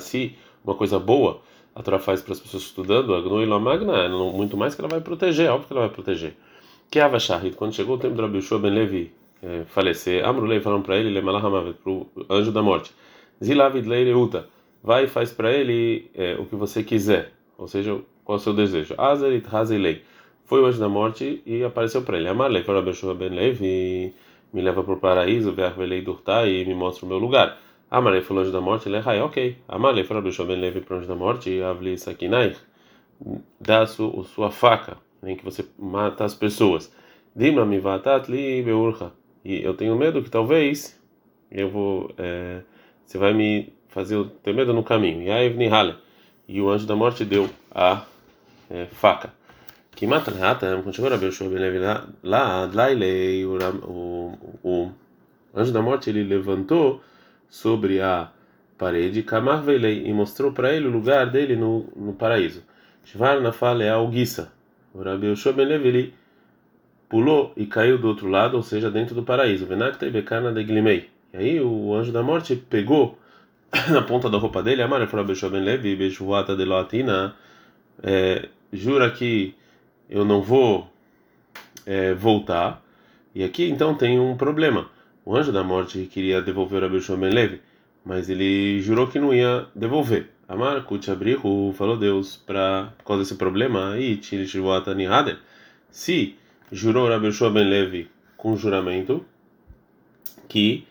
se 0.00 0.36
uma 0.64 0.74
coisa 0.74 0.98
boa 0.98 1.40
a 1.74 1.82
Torá 1.82 1.98
faz 1.98 2.22
para 2.22 2.32
as 2.32 2.40
pessoas 2.40 2.64
estudando, 2.64 3.14
a 3.14 3.60
Magna, 3.60 4.08
muito 4.08 4.56
mais 4.56 4.74
que 4.74 4.80
ela 4.80 4.88
vai 4.88 5.00
proteger, 5.00 5.50
óbvio 5.50 5.66
que 5.66 5.72
ela 5.72 5.82
vai 5.82 5.90
proteger. 5.90 6.34
Que 6.90 7.00
Ava 7.00 7.18
quando 7.56 7.74
chegou 7.74 7.96
o 7.96 7.98
tempo 7.98 8.14
do 8.14 8.22
Rabi 8.22 8.40
Ben 8.60 8.70
Levi 8.70 9.12
é, 9.42 9.64
falecer, 9.66 10.24
Amrulei 10.24 10.60
falaram 10.60 10.82
para 10.82 10.96
ele, 10.96 11.10
Lemalahamavet, 11.10 11.76
para 11.82 11.92
o 11.92 12.08
anjo 12.30 12.52
da 12.52 12.62
morte, 12.62 12.92
Zilavid 13.42 13.88
Leireuta, 13.88 14.48
vai 14.82 15.04
e 15.04 15.08
faz 15.08 15.32
para 15.32 15.52
ele 15.52 16.10
é, 16.14 16.34
o 16.34 16.46
que 16.46 16.56
você 16.56 16.82
quiser, 16.82 17.32
ou 17.56 17.66
seja, 17.66 18.00
qual 18.24 18.38
é 18.38 18.40
o 18.40 18.42
seu 18.42 18.52
desejo. 18.52 18.94
Azerit 18.98 19.46
Hazilei. 19.50 20.02
Foi 20.44 20.60
o 20.60 20.66
anjo 20.66 20.78
da 20.78 20.88
morte 20.88 21.42
e 21.46 21.64
apareceu 21.64 22.02
para 22.02 22.18
ele. 22.18 22.28
Amarlei, 22.28 22.62
falou 22.62 22.92
Shua 22.92 23.14
Ben 23.14 23.30
Levi, 23.30 24.14
me 24.52 24.60
leva 24.60 24.84
para 24.84 24.92
o 24.94 24.98
paraíso, 24.98 25.52
Vervelei 25.52 26.02
Durta 26.02 26.46
e 26.46 26.64
me 26.64 26.74
mostra 26.74 27.06
o 27.06 27.08
meu 27.08 27.18
lugar. 27.18 27.58
Amalei 27.90 28.22
falou 28.22 28.42
anjo 28.42 28.52
da 28.52 28.60
morte, 28.60 28.88
ele 28.88 28.96
é 28.96 29.22
ok. 29.22 29.56
Amalei 29.68 30.04
falou 30.04 30.22
Bisho 30.22 30.44
Ben 30.44 30.60
Levi 30.60 30.80
para 30.80 30.98
anjo 30.98 31.08
da 31.08 31.14
morte, 31.14 31.62
Avli 31.62 31.96
Sakinai, 31.96 32.54
dá 33.60 33.86
sua, 33.86 34.24
sua 34.24 34.50
faca, 34.50 34.96
em 35.22 35.36
que 35.36 35.44
você 35.44 35.64
mata 35.78 36.24
as 36.24 36.34
pessoas. 36.34 36.92
Dima 37.34 37.64
mi 37.64 37.78
vatat 37.78 38.30
li 38.30 38.62
beurcha. 38.62 39.12
E 39.44 39.62
eu 39.62 39.74
tenho 39.74 39.96
medo 39.96 40.22
que 40.22 40.30
talvez 40.30 41.00
eu 41.50 41.68
vou, 41.68 42.10
é, 42.16 42.62
você 43.04 43.18
vai 43.18 43.32
me 43.32 43.72
fazer 43.88 44.24
ter 44.42 44.52
medo 44.52 44.72
no 44.72 44.82
caminho. 44.82 45.22
E 45.22 45.30
aí. 45.30 45.54
E 46.46 46.60
o 46.60 46.68
anjo 46.68 46.86
da 46.86 46.96
morte 46.96 47.24
deu 47.24 47.48
a 47.70 48.04
é, 48.70 48.86
faca. 48.86 49.32
Que 49.94 50.06
mata 50.06 50.30
rata, 50.32 50.82
chegou 50.92 51.10
a 51.12 51.16
Levi 51.16 51.78
lá, 51.78 52.06
lá, 52.22 52.70
lá 52.72 52.88
o, 53.84 54.90
anjo 55.54 55.72
da 55.72 55.80
morte 55.80 56.10
ele 56.10 56.24
levantou 56.24 57.00
sobre 57.48 58.00
a 58.00 58.28
parede, 58.76 59.22
Kamar 59.22 59.62
Velei, 59.62 60.04
e 60.04 60.12
mostrou 60.12 60.52
para 60.52 60.72
ele 60.72 60.88
o 60.88 60.90
lugar 60.90 61.30
dele 61.30 61.54
no, 61.54 61.86
no 61.94 62.12
paraíso. 62.12 62.64
Shvar 63.04 63.40
Nafal 63.40 63.80
é 63.80 63.88
a 63.88 63.94
Alguissa. 63.94 64.52
O 64.92 65.00
Rabi 65.02 65.28
Yoshua 65.28 65.52
Ben 65.52 66.12
pulou 67.08 67.52
e 67.56 67.66
caiu 67.66 67.96
do 67.96 68.08
outro 68.08 68.28
lado, 68.28 68.56
ou 68.56 68.62
seja, 68.62 68.90
dentro 68.90 69.14
do 69.14 69.22
paraíso. 69.22 69.66
Venakta 69.66 70.06
e 70.06 70.10
Bekana 70.10 70.52
de 70.52 70.64
Glimei. 70.64 71.13
E 71.34 71.36
aí 71.36 71.60
o 71.60 71.92
anjo 71.92 72.10
da 72.10 72.22
morte 72.22 72.56
pegou 72.56 73.18
na 73.90 74.00
ponta 74.00 74.30
da 74.30 74.38
roupa 74.38 74.62
dele, 74.62 74.80
Amar 74.80 75.02
Rabi 75.06 75.32
Yoshua 75.32 75.50
Ben 75.50 75.62
Levi, 75.62 75.94
Bejuata 75.94 76.56
de 76.56 76.64
Loatina, 76.64 77.34
é, 78.02 78.48
jura 78.72 79.10
que 79.10 79.54
eu 80.08 80.24
não 80.24 80.40
vou 80.40 80.90
é, 81.84 82.14
voltar. 82.14 82.82
E 83.34 83.44
aqui 83.44 83.68
então 83.68 83.94
tem 83.94 84.18
um 84.18 84.36
problema 84.36 84.88
o 85.26 85.34
anjo 85.34 85.50
da 85.50 85.64
morte 85.64 86.06
queria 86.12 86.42
devolver 86.42 86.82
o 86.82 86.86
Abishua 86.86 87.16
Ben 87.16 87.30
Levi, 87.30 87.62
mas 88.04 88.28
ele 88.28 88.78
jurou 88.82 89.06
que 89.06 89.18
não 89.18 89.32
ia 89.32 89.66
devolver. 89.74 90.28
Amar 90.46 90.84
Kutchabrihu 90.84 91.72
falou 91.72 91.96
Deus 91.96 92.36
para 92.36 92.92
por 92.98 93.04
causa 93.04 93.22
desse 93.22 93.36
problema 93.36 93.92
aí, 93.92 94.20
se 95.90 96.36
jurou 96.70 97.08
Rabi 97.08 97.28
Yoshua 97.28 97.50
Ben 97.50 97.64
Levi 97.64 98.10
com 98.36 98.54
juramento 98.54 99.24
que 100.46 100.86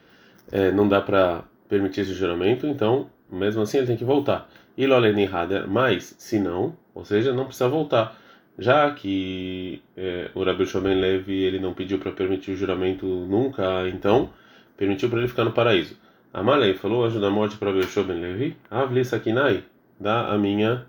é, 0.53 0.71
não 0.71 0.87
dá 0.87 1.01
para 1.01 1.43
permitir 1.67 2.01
esse 2.01 2.13
juramento, 2.13 2.67
então 2.67 3.09
mesmo 3.29 3.63
assim 3.63 3.79
ele 3.79 3.87
tem 3.87 3.97
que 3.97 4.05
voltar. 4.05 4.47
E 4.77 4.85
Loleni 4.85 5.25
Hader, 5.25 5.67
mas 5.67 6.15
se 6.19 6.37
não, 6.37 6.77
ou 6.93 7.03
seja, 7.03 7.33
não 7.33 7.45
precisa 7.45 7.67
voltar, 7.67 8.15
já 8.59 8.91
que 8.91 9.81
é, 9.97 10.29
o 10.35 10.43
Rabi 10.43 10.65
Ben 10.65 11.01
Levi 11.01 11.43
ele 11.43 11.59
não 11.59 11.73
pediu 11.73 11.97
para 11.97 12.11
permitir 12.11 12.51
o 12.51 12.55
juramento 12.55 13.07
nunca, 13.07 13.89
então 13.89 14.29
permitiu 14.77 15.09
para 15.09 15.19
ele 15.19 15.27
ficar 15.27 15.43
no 15.43 15.51
paraíso. 15.51 15.97
Amalei 16.31 16.75
falou 16.75 17.03
anjo 17.03 17.19
da 17.19 17.31
morte 17.31 17.57
para 17.57 17.71
Rabi 17.71 17.87
Ben 18.07 18.21
Levi, 18.21 18.57
Avli 18.69 19.03
Sakinai, 19.03 19.63
dá 19.99 20.27
a 20.27 20.37
minha 20.37 20.85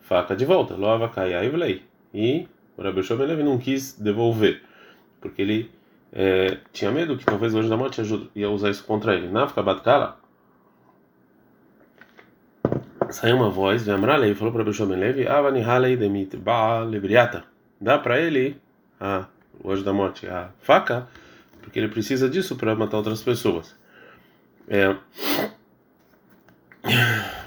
faca 0.00 0.34
de 0.34 0.46
volta, 0.46 0.74
Loava 0.74 1.12
Vlei. 1.52 1.82
E 2.14 2.48
o 2.74 2.82
Rabi 2.82 3.02
Ben 3.02 3.26
Levi 3.26 3.42
não 3.42 3.58
quis 3.58 4.00
devolver, 4.00 4.62
porque 5.20 5.42
ele 5.42 5.70
é, 6.16 6.58
tinha 6.72 6.92
medo 6.92 7.16
que 7.18 7.24
talvez 7.24 7.52
o 7.52 7.58
anjo 7.58 7.68
da 7.68 7.76
morte 7.76 8.00
ia 8.36 8.48
usar 8.48 8.70
isso 8.70 8.84
contra 8.84 9.16
ele. 9.16 9.28
Nafka 9.28 9.60
Batkala 9.60 10.16
saiu 13.10 13.36
uma 13.36 13.50
voz, 13.50 13.84
Vamralei, 13.84 14.30
e 14.30 14.34
falou 14.36 14.52
para 14.52 14.62
Bishom 14.62 14.86
Levi, 14.86 15.26
Avani 15.26 15.60
Halei 15.60 15.96
Demit 15.96 16.36
Baal. 16.36 16.88
Dá 17.80 17.98
para 17.98 18.20
ele, 18.20 18.56
a, 19.00 19.26
o 19.60 19.72
anjo 19.72 19.82
da 19.82 19.92
morte, 19.92 20.28
a 20.28 20.50
faca, 20.60 21.08
porque 21.60 21.80
ele 21.80 21.88
precisa 21.88 22.30
disso 22.30 22.54
para 22.54 22.76
matar 22.76 22.98
outras 22.98 23.20
pessoas. 23.20 23.74
É, 24.68 24.94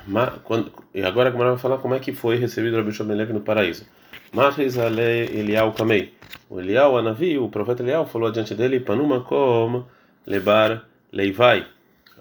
ma, 0.06 0.32
quando, 0.44 0.74
e 0.94 1.04
agora 1.04 1.30
a 1.30 1.32
vai 1.32 1.58
falar 1.58 1.78
como 1.78 1.96
é 1.96 2.00
que 2.00 2.14
foi 2.14 2.36
recebido 2.36 2.76
Rabi 2.76 2.92
Levi 3.14 3.32
no 3.32 3.42
paraíso. 3.42 3.86
Mahis 4.34 4.78
ale 4.78 5.26
Elial 5.26 5.74
Kamei. 5.74 6.14
O 6.50 6.60
Elial, 6.60 6.98
a 6.98 7.02
Navi, 7.02 7.38
o 7.38 7.50
profeta 7.50 7.84
Elial, 7.84 8.06
falou 8.06 8.28
adiante 8.28 8.56
dele, 8.56 8.80
Panuma 8.80 9.22
kom 9.22 9.86
lebar 10.26 10.86
leivai. 11.12 11.66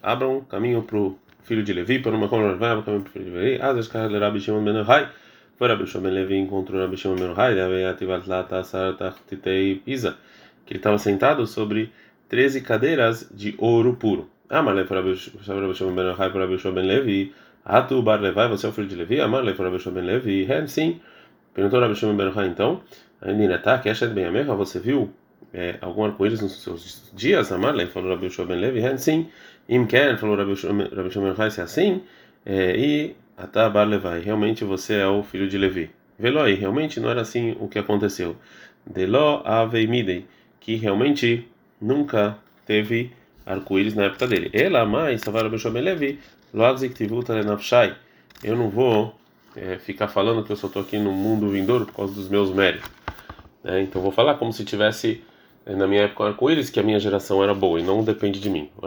Abram 0.03 0.41
caminho 0.43 0.83
para 0.83 0.97
o 0.97 1.19
filho 1.43 1.63
de 1.63 1.73
Levi, 1.73 1.99
para 1.99 2.13
uma 2.13 2.29
como 2.29 2.57
vai, 2.57 2.83
caminho 2.83 3.03
para 3.03 3.11
o 3.11 3.13
filho 3.13 3.25
de 3.25 3.31
Levi. 3.31 3.63
Às 3.63 3.75
vezes, 3.75 3.91
Rabi 3.91 4.41
Shimon 4.41 4.65
ben 4.65 4.77
Yochai. 4.77 5.09
Foi 5.59 5.69
Rabi 5.69 5.87
Shimon 5.87 6.03
ben 6.03 6.13
Levi 6.13 6.37
encontrou 6.37 6.81
Rabi 6.81 6.97
Shimon 6.97 7.17
ben 7.17 7.31
Yochai, 7.31 7.55
deve 7.55 7.85
ativar 7.85 8.23
lá 8.27 8.43
tassar 8.45 8.97
tachtitei 8.97 9.83
Isa, 9.87 10.17
que 10.65 10.73
ele 10.75 10.79
estava 10.79 10.99
sentado 10.99 11.47
sobre 11.47 11.91
13 12.29 12.61
cadeiras 12.61 13.29
de 13.35 13.55
ouro 13.59 13.95
puro. 13.95 14.29
Mas 14.49 14.87
foi 14.87 14.97
Rabi 14.97 15.17
Shimon 15.75 15.95
ben 15.95 16.11
Yochai 16.11 16.31
para 16.31 16.41
Rabi 16.43 16.59
Shimon 16.59 16.75
ben 16.75 16.87
Levi. 16.87 17.35
Atu 17.65 18.01
bar 18.01 18.21
Levai, 18.21 18.49
você 18.49 18.67
é 18.67 18.69
o 18.69 18.73
filho 18.73 18.87
de 18.87 18.95
Levi? 18.95 19.21
Amar 19.21 19.43
foi 19.55 19.67
Rabi 19.67 19.79
Shimon 19.81 19.95
ben 19.95 20.05
Levi. 20.05 20.47
Sim. 20.69 21.01
Perguntou 21.57 21.81
Rabi 21.81 21.95
Shimon 21.95 22.17
ben 22.17 22.31
então. 22.47 22.83
Ainda 23.23 23.59
tá, 23.59 23.79
que 23.79 23.89
acha 23.89 24.07
bem 24.07 24.27
a 24.27 24.55
você 24.55 24.79
viu 24.79 25.11
é, 25.55 25.77
algum 25.81 26.05
arco-íris 26.05 26.43
nos 26.43 26.63
seus 26.63 27.11
dias? 27.15 27.51
Amar 27.51 27.75
falou 27.87 28.11
Rabi 28.11 28.29
Shimon 28.29 28.49
ben 28.49 28.61
Levi. 28.61 28.99
Sim. 28.99 29.31
Imken, 29.67 30.19
falou 30.19 30.37
Rabi 30.37 30.55
Shimon 30.55 31.35
Ben 31.35 31.51
se 31.51 31.61
é 31.61 31.65
assim, 31.65 32.03
é, 32.45 32.77
e 32.77 33.17
Atabar 33.39 33.89
Levai, 33.89 34.21
realmente 34.21 34.65
você 34.65 34.97
é 34.97 35.07
o 35.07 35.23
filho 35.23 35.49
de 35.49 35.57
Levi. 35.57 35.91
Veloi, 36.19 36.55
realmente 36.55 37.01
não 37.01 37.09
era 37.09 37.23
assim 37.23 37.57
o 37.59 37.69
que 37.69 37.79
aconteceu. 37.79 38.37
Deló 38.87 39.43
Aveimidei, 39.47 40.27
que 40.61 40.77
realmente 40.77 41.49
nunca 41.81 42.37
teve 42.67 43.13
arco-íris 43.47 43.95
na 43.95 44.05
época 44.05 44.27
dele. 44.27 44.51
Ela, 44.53 44.85
mãe, 44.85 45.17
Savara 45.17 45.49
Beshomelevi, 45.49 46.19
Loazik 46.53 46.95
Tivuta 46.95 47.33
Lenafshai. 47.33 47.97
Eu 48.45 48.57
não 48.57 48.69
vou 48.69 49.15
é, 49.57 49.79
ficar 49.79 50.09
falando 50.09 50.45
que 50.45 50.53
eu 50.53 50.57
só 50.57 50.67
estou 50.67 50.83
aqui 50.83 50.99
no 50.99 51.13
mundo 51.13 51.49
vindouro 51.49 51.87
por 51.87 51.95
causa 51.95 52.15
dos 52.15 52.29
meus 52.29 52.51
méritos. 52.51 52.91
É, 53.65 53.81
então 53.81 54.01
vou 54.01 54.13
falar 54.13 54.35
como 54.35 54.53
se 54.53 54.65
tivesse 54.65 55.23
é, 55.65 55.75
na 55.75 55.87
minha 55.87 56.03
época 56.03 56.25
arco-íris 56.25 56.71
que 56.71 56.79
a 56.79 56.83
minha 56.83 57.01
geração 57.01 57.43
era 57.43 57.55
boa 57.55 57.81
e 57.81 57.83
não 57.83 58.05
depende 58.05 58.39
de 58.39 58.49
mim. 58.49 58.71
O 58.77 58.87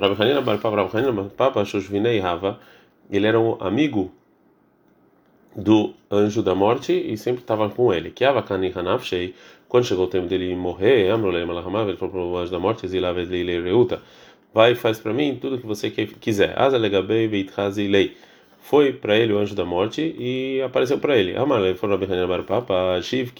Rava, 2.21 2.59
ele 3.11 3.27
era 3.27 3.39
um 3.39 3.57
amigo 3.59 4.11
do 5.55 5.93
anjo 6.09 6.41
da 6.41 6.55
morte 6.55 6.93
e 6.93 7.17
sempre 7.17 7.41
estava 7.41 7.69
com 7.69 7.93
ele. 7.93 8.13
Quando 9.67 9.85
chegou 9.85 10.05
o 10.05 10.07
tempo 10.07 10.27
dele 10.27 10.55
morrer, 10.55 11.09
Amrolei 11.11 11.43
Malahamav, 11.45 11.89
ele 11.89 11.97
falou 11.97 12.11
para 12.11 12.21
o 12.21 12.37
anjo 12.37 12.51
da 12.51 12.59
morte, 12.59 12.87
Zilavedlei 12.87 13.61
Reuta, 13.61 14.01
vai 14.53 14.73
faz 14.73 14.99
para 14.99 15.13
mim 15.13 15.37
tudo 15.39 15.59
que 15.59 15.65
você 15.65 15.89
quiser. 15.91 16.57
Azalegabei 16.57 17.27
Veithazi 17.27 17.87
Lei. 17.87 18.15
Foi 18.61 18.93
para 18.93 19.17
ele 19.17 19.33
o 19.33 19.39
anjo 19.39 19.55
da 19.55 19.65
morte 19.65 20.15
e 20.17 20.61
apareceu 20.61 20.99
para 20.99 21.17
ele. 21.17 21.35
Amalei 21.35 21.75
falou 21.75 21.97
Rabi 21.97 22.11
Hanina 22.11 22.27
Bar 22.27 22.43
Papa, 22.43 23.01
Shiv 23.01 23.31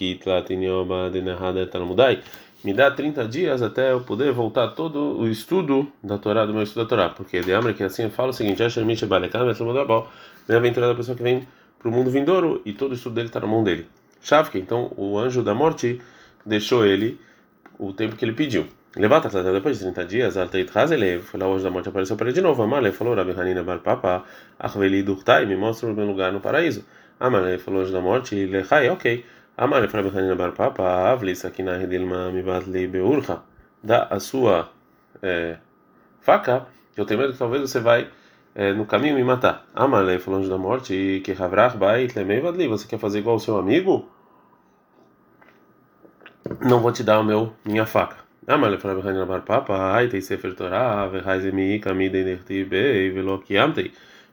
me 2.61 2.73
dá 2.73 2.91
30 2.91 3.25
dias 3.25 3.61
até 3.61 3.93
eu 3.93 4.01
poder 4.01 4.33
voltar 4.33 4.69
todo 4.69 5.17
o 5.17 5.29
estudo 5.29 5.89
da 6.03 6.17
Torá, 6.17 6.45
do 6.45 6.53
meu 6.53 6.63
estudo 6.63 6.83
da 6.83 6.89
Torá. 6.89 7.09
Porque 7.09 7.39
de 7.39 7.53
Amra 7.53 7.73
que 7.73 7.83
assim 7.83 8.09
fala 8.09 8.31
o 8.31 8.33
seguinte: 8.33 8.61
Bem-aventurada 10.47 10.91
a 10.91 10.95
pessoa 10.95 11.15
que 11.15 11.23
vem 11.23 11.47
para 11.77 11.87
o 11.87 11.91
mundo 11.91 12.11
vindouro 12.11 12.61
e 12.65 12.73
todo 12.73 12.91
o 12.91 12.95
estudo 12.95 13.15
dele 13.15 13.27
está 13.27 13.39
na 13.39 13.47
mão 13.47 13.63
dele. 13.63 13.87
Shavke, 14.21 14.59
então 14.59 14.91
o 14.97 15.17
anjo 15.17 15.41
da 15.41 15.53
morte 15.53 16.01
deixou 16.45 16.85
ele 16.85 17.17
o 17.77 17.93
tempo 17.93 18.17
que 18.17 18.25
ele 18.25 18.33
pediu. 18.33 18.67
Levanta 18.95 19.29
depois 19.51 19.77
de 19.77 19.83
30 19.83 20.05
dias, 20.05 20.37
Alteit 20.37 20.71
Hazelev, 20.75 21.21
foi 21.21 21.39
lá 21.39 21.47
o 21.47 21.53
anjo 21.53 21.63
da 21.63 21.69
morte 21.69 21.89
apareceu 21.89 22.17
para 22.17 22.27
ele 22.27 22.33
de 22.33 22.41
novo. 22.41 22.63
Amale 22.63 22.91
falou: 22.91 23.15
Rabi 23.15 23.31
Hanina 23.31 23.63
Bar 23.63 23.79
Papa, 23.79 24.23
Achveli 24.57 25.03
Durtai, 25.03 25.45
me 25.45 25.55
mostra 25.55 25.87
o 25.87 25.93
meu 25.93 26.05
lugar 26.05 26.31
no 26.31 26.41
paraíso. 26.41 26.83
Amale 27.19 27.59
falou: 27.59 27.81
anjo 27.81 27.93
da 27.93 28.01
morte, 28.01 28.45
Lechai, 28.45 28.89
ok. 28.89 29.23
Amar 29.59 29.83
Efra 29.83 30.01
Bechanina 30.01 30.35
Bar 30.35 30.53
Papa, 30.53 31.11
Avli 31.11 31.35
Sakina 31.35 31.75
Redilma 31.75 32.31
Mivatli 32.31 32.87
Beurcha, 32.87 33.41
dá 33.83 34.07
a 34.09 34.17
sua 34.17 34.71
é, 35.21 35.57
faca, 36.21 36.65
eu 36.95 37.05
tenho 37.05 37.19
medo 37.19 37.33
que 37.33 37.39
talvez 37.39 37.61
você 37.69 37.81
vai 37.81 38.09
é, 38.55 38.71
no 38.71 38.85
caminho 38.85 39.15
me 39.15 39.23
matar. 39.25 39.65
Amale 39.75 40.17
falando 40.17 40.47
da 40.47 40.57
morte, 40.57 41.21
que 41.25 41.33
Havrach 41.33 41.75
Bait 41.75 42.15
Lemei 42.15 42.39
Vadli, 42.39 42.69
você 42.69 42.87
quer 42.87 42.99
fazer 42.99 43.19
igual 43.19 43.35
o 43.35 43.39
seu 43.41 43.57
amigo? 43.57 44.09
Não 46.61 46.79
vou 46.79 46.93
te 46.93 47.03
dar 47.03 47.19
o 47.19 47.23
meu, 47.25 47.53
minha 47.65 47.85
faca. 47.85 48.28
Amale 48.49 48.79
falando 48.79 49.03
Bechanina 49.03 49.27
Bar 49.27 49.43
Papa, 49.43 49.93
Ai 49.93 50.07
Tei 50.07 50.21
Sefer 50.21 50.55
Torah, 50.55 51.07
Verhaizemi 51.07 51.77
Kamidei 51.79 52.23
Nerti 52.23 52.65
Bei 52.65 53.11
Velo 53.11 53.37
Kiamtei, 53.37 53.91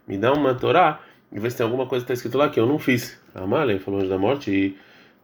me 0.09 0.17
dá 0.17 0.33
uma 0.33 0.55
Torá 0.55 1.01
e 1.31 1.39
vê 1.39 1.51
se 1.51 1.59
tem 1.59 1.65
alguma 1.65 1.85
coisa 1.85 2.03
que 2.03 2.13
está 2.13 2.15
escrito 2.15 2.39
lá 2.39 2.49
que 2.49 2.59
eu 2.59 2.67
não 2.67 2.79
fiz. 2.79 3.21
Amale 3.35 3.79
falando 3.79 4.09
da 4.09 4.17
morte 4.17 4.75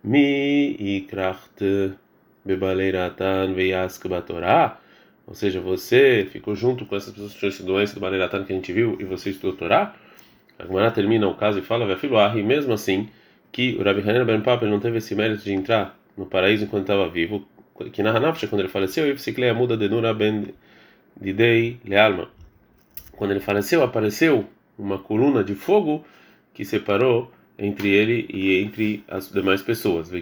Mi 0.05 0.77
ikracht 0.79 1.97
bebaleiratan 2.45 3.55
veiask 3.55 4.07
batorá. 4.09 4.79
Ou 5.27 5.35
seja, 5.35 5.59
você 5.59 6.29
ficou 6.31 6.55
junto 6.55 6.85
com 6.85 6.95
essas 6.95 7.15
pessoas 7.15 7.33
que 7.33 7.39
tinham 7.39 7.49
essa 7.49 7.63
doença 7.63 7.95
do 7.95 8.01
baleiratan 8.01 8.45
que 8.45 8.53
a 8.53 8.57
gente 8.57 8.75
viu 8.75 8.99
e 9.01 9.05
você 9.05 9.31
estudou 9.31 9.57
Torá? 9.57 9.95
A 10.59 10.67
Gemara 10.67 10.91
termina 10.91 11.27
o 11.27 11.35
caso 11.35 11.61
e 11.61 11.63
fala, 11.63 11.87
e 12.37 12.43
mesmo 12.43 12.75
assim, 12.75 13.09
que 13.51 13.75
o 13.81 13.83
Rabi 13.83 14.03
Hanan 14.03 14.27
Ben 14.27 14.43
Papa 14.43 14.67
não 14.67 14.79
teve 14.79 14.99
esse 14.99 15.15
mérito 15.15 15.45
de 15.45 15.53
entrar 15.55 15.97
no 16.15 16.27
paraíso 16.27 16.65
enquanto 16.65 16.83
estava 16.83 17.09
vivo, 17.09 17.47
que 17.91 18.03
na 18.03 18.11
Hanafsha, 18.11 18.47
quando 18.47 18.61
ele 18.61 18.69
faleceu, 18.69 19.13
Psicleia 19.15 19.55
muda 19.55 19.77
de 19.77 19.89
Nura 19.89 20.13
Ben 20.15 20.55
Didei 21.21 21.79
Lealma. 21.85 22.29
Quando 23.13 23.33
ele 23.33 23.41
faleceu, 23.41 23.83
apareceu 23.83 24.47
uma 24.79 24.99
coluna 24.99 25.45
de 25.45 25.55
fogo 25.55 26.05
que 26.55 26.65
separou 26.65 27.31
entre 27.59 27.89
ele 27.91 28.27
e 28.31 28.61
entre 28.63 29.05
as 29.09 29.31
demais 29.31 29.63
pessoas. 29.63 30.11
E 30.11 30.17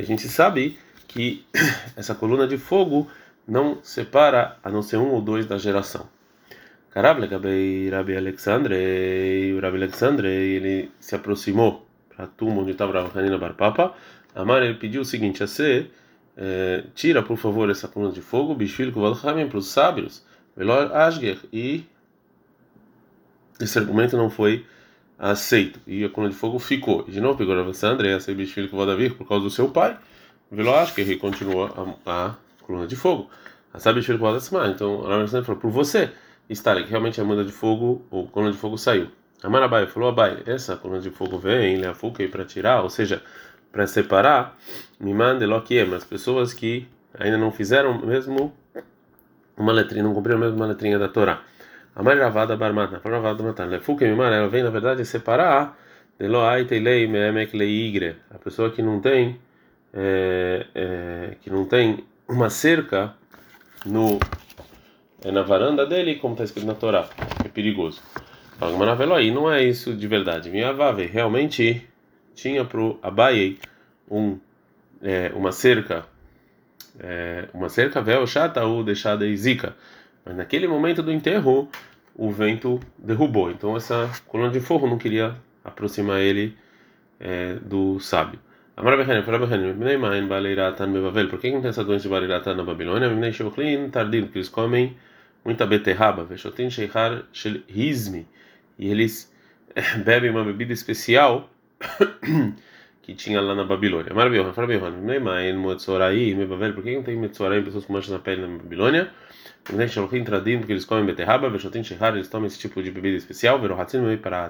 a 0.00 0.04
gente 0.04 0.28
sabe 0.28 0.78
que 1.08 1.44
essa 1.96 2.14
coluna 2.14 2.46
de 2.46 2.58
fogo 2.58 3.08
não 3.48 3.78
separa 3.82 4.56
a 4.62 4.70
não 4.70 4.82
ser 4.82 4.98
um 4.98 5.10
ou 5.12 5.22
dois 5.22 5.46
da 5.46 5.56
geração. 5.58 6.08
Karab 6.90 7.20
Rabi 7.90 8.16
Alexandre, 8.16 9.52
o 9.54 9.60
Rabi 9.60 9.76
Alexandre, 9.76 10.28
ele 10.28 10.90
se 10.98 11.14
aproximou 11.14 11.85
a 12.18 12.26
tumba 12.26 12.60
onde 12.60 12.72
estava 12.72 12.92
Rabi 13.02 13.18
Hanina 13.18 13.38
Bar 13.38 13.54
Papa. 13.54 13.94
Amar 14.34 14.62
ele 14.62 14.74
pediu 14.74 15.02
o 15.02 15.04
seguinte 15.04 15.42
a 15.42 15.46
ser 15.46 15.90
tira 16.94 17.22
por 17.22 17.36
favor 17.36 17.70
essa 17.70 17.88
coluna 17.88 18.12
de 18.12 18.20
fogo, 18.20 18.54
bishvil 18.54 18.92
para 19.48 19.58
os 19.58 19.68
sábios, 19.68 20.22
velor 20.54 20.92
asger 20.94 21.38
e 21.52 21.84
esse 23.58 23.78
argumento 23.78 24.16
não 24.16 24.28
foi 24.28 24.66
aceito 25.18 25.80
e 25.86 26.04
a 26.04 26.10
coluna 26.10 26.32
de 26.32 26.38
fogo 26.38 26.58
ficou. 26.58 27.04
E 27.08 27.10
de 27.10 27.20
novo 27.20 27.38
pegou 27.38 27.58
a 27.58 27.74
Sandra 27.74 28.08
e 28.08 28.14
que 28.68 28.76
Davi 28.86 29.10
por 29.10 29.26
causa 29.26 29.44
do 29.44 29.50
seu 29.50 29.68
pai. 29.68 29.96
Veloz 30.50 30.90
que 30.90 31.00
ele 31.00 31.16
continua 31.16 31.96
a, 32.06 32.28
a 32.28 32.34
coluna 32.62 32.86
de 32.86 32.96
fogo. 32.96 33.30
A 33.72 33.78
filho 34.02 34.18
que 34.18 34.40
semana. 34.40 34.72
Então 34.72 35.10
a 35.10 35.26
Sandra 35.26 35.44
falou 35.44 35.60
por 35.60 35.70
você 35.70 36.10
estar 36.48 36.76
que 36.82 36.90
realmente 36.90 37.20
a 37.20 37.24
coluna 37.24 37.44
de 37.44 37.52
fogo, 37.52 38.04
o 38.10 38.26
coluna 38.26 38.52
de 38.52 38.58
fogo 38.58 38.76
saiu. 38.76 39.08
A 39.46 39.48
Marabai 39.48 39.86
falou 39.86 40.08
Abai, 40.08 40.42
essa 40.44 40.76
coluna 40.76 41.00
de 41.00 41.08
fogo 41.08 41.38
vem, 41.38 41.74
ele 41.74 41.86
afuca 41.86 42.26
para 42.26 42.44
tirar, 42.44 42.82
ou 42.82 42.90
seja, 42.90 43.22
para 43.70 43.86
separar, 43.86 44.58
me 44.98 45.14
mande 45.14 45.46
loquiem, 45.46 45.94
as 45.94 46.02
pessoas 46.02 46.52
que 46.52 46.88
ainda 47.16 47.38
não 47.38 47.52
fizeram 47.52 47.96
mesmo 48.04 48.52
uma 49.56 49.70
letrinha, 49.70 50.02
não 50.02 50.12
cumpriram 50.12 50.40
mesmo 50.40 50.56
uma 50.56 50.66
letrinha 50.66 50.98
da 50.98 51.06
Torá. 51.06 51.42
A 51.94 52.02
mais 52.02 52.18
ravada 52.18 52.56
barmatna, 52.56 52.98
para 52.98 53.12
ravada 53.12 53.40
matan. 53.40 53.66
Lefuke 53.66 54.04
mimar, 54.04 54.32
ela 54.32 54.48
vem 54.48 54.64
na 54.64 54.70
verdade 54.70 55.04
separar 55.04 55.78
de 56.18 56.26
loai 56.26 56.64
teilei 56.64 57.06
meemek 57.06 57.56
leigre. 57.56 58.16
A 58.32 58.38
pessoa 58.38 58.72
que 58.72 58.82
não 58.82 59.00
tem 59.00 59.38
é, 59.94 60.66
é, 60.74 61.36
que 61.40 61.48
não 61.50 61.64
tem 61.66 62.04
uma 62.26 62.50
cerca 62.50 63.14
no 63.84 64.18
é, 65.22 65.30
na 65.30 65.42
varanda 65.42 65.86
dele, 65.86 66.16
como 66.16 66.34
está 66.34 66.42
escrito 66.42 66.66
na 66.66 66.74
Torá, 66.74 67.08
é 67.44 67.48
perigoso. 67.48 68.02
Aí, 69.14 69.30
não 69.30 69.50
é 69.50 69.62
isso 69.62 69.94
de 69.94 70.06
verdade. 70.06 70.50
Minha 70.50 70.72
vave 70.72 71.06
realmente 71.06 71.86
tinha 72.34 72.64
pro 72.64 72.98
Abaye 73.02 73.58
um 74.10 74.38
é, 75.02 75.30
uma 75.34 75.52
cerca 75.52 76.06
é, 76.98 77.48
uma 77.52 77.68
cerca 77.68 78.00
véu 78.00 78.26
chata 78.26 78.64
ou 78.64 78.82
deixada 78.82 79.26
zica 79.36 79.74
mas 80.26 80.36
naquele 80.36 80.66
momento 80.66 81.04
do 81.04 81.12
enterro, 81.12 81.68
o 82.12 82.32
vento 82.32 82.80
derrubou. 82.98 83.48
Então 83.48 83.76
essa 83.76 84.10
coluna 84.26 84.50
de 84.50 84.58
fogo 84.58 84.88
não 84.88 84.98
queria 84.98 85.36
aproximar 85.64 86.20
ele 86.20 86.56
é, 87.20 87.54
do 87.62 88.00
sábio. 88.00 88.40
Por 88.74 88.84
que 91.40 91.50
não 91.52 91.60
tem 91.60 91.70
essa 91.70 91.84
doença 91.84 92.02
de 92.02 92.08
Baleiratan 92.08 92.56
na 92.56 92.64
Babilônia? 92.64 93.08
Tardim, 93.88 94.22
porque 94.22 94.38
eles 94.38 94.48
comem 94.48 94.96
muita 95.44 95.64
beterraba, 95.64 96.24
Veshotin 96.24 96.68
Sheihar 96.68 97.22
Shel 97.32 97.60
Hizmi, 97.68 98.26
e 98.78 98.90
eles 98.90 99.32
é, 99.74 99.98
bebem 99.98 100.30
uma 100.30 100.44
bebida 100.44 100.72
especial 100.72 101.50
que 103.02 103.14
tinha 103.14 103.40
lá 103.40 103.54
na 103.54 103.64
Babilônia. 103.64 104.12
Maravilhoso, 104.14 104.52
por 106.74 106.82
que 106.82 106.94
não 106.94 107.02
tem 107.02 107.16
Metzorai, 107.16 107.62
pessoas 107.62 107.84
com 107.84 107.92
manchas 107.92 108.10
na 108.10 108.18
pele 108.18 108.42
na 108.42 108.58
Babilônia? 108.58 109.10
porque 110.58 110.72
eles 110.72 110.84
comem 110.84 111.04
beterraba, 111.04 111.48
eles 111.48 112.28
tomam 112.28 112.46
esse 112.46 112.58
tipo 112.58 112.82
de 112.82 112.90
bebida 112.90 113.16
especial, 113.16 113.60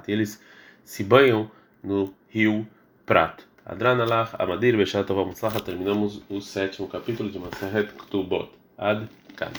e 0.08 0.12
eles 0.12 0.42
se 0.84 1.02
banham 1.02 1.50
no 1.82 2.14
rio 2.28 2.66
Prat. 3.06 3.42
Adranalach, 3.64 4.34
Amadir, 4.38 4.76
Beshat, 4.76 5.08
terminamos 5.64 6.22
o 6.28 6.40
sétimo 6.40 6.86
capítulo 6.86 7.30
de 7.30 7.38
Masahet 7.38 7.92
Ktubot. 7.94 8.50
Ad 8.78 9.08
Kan. 9.34 9.50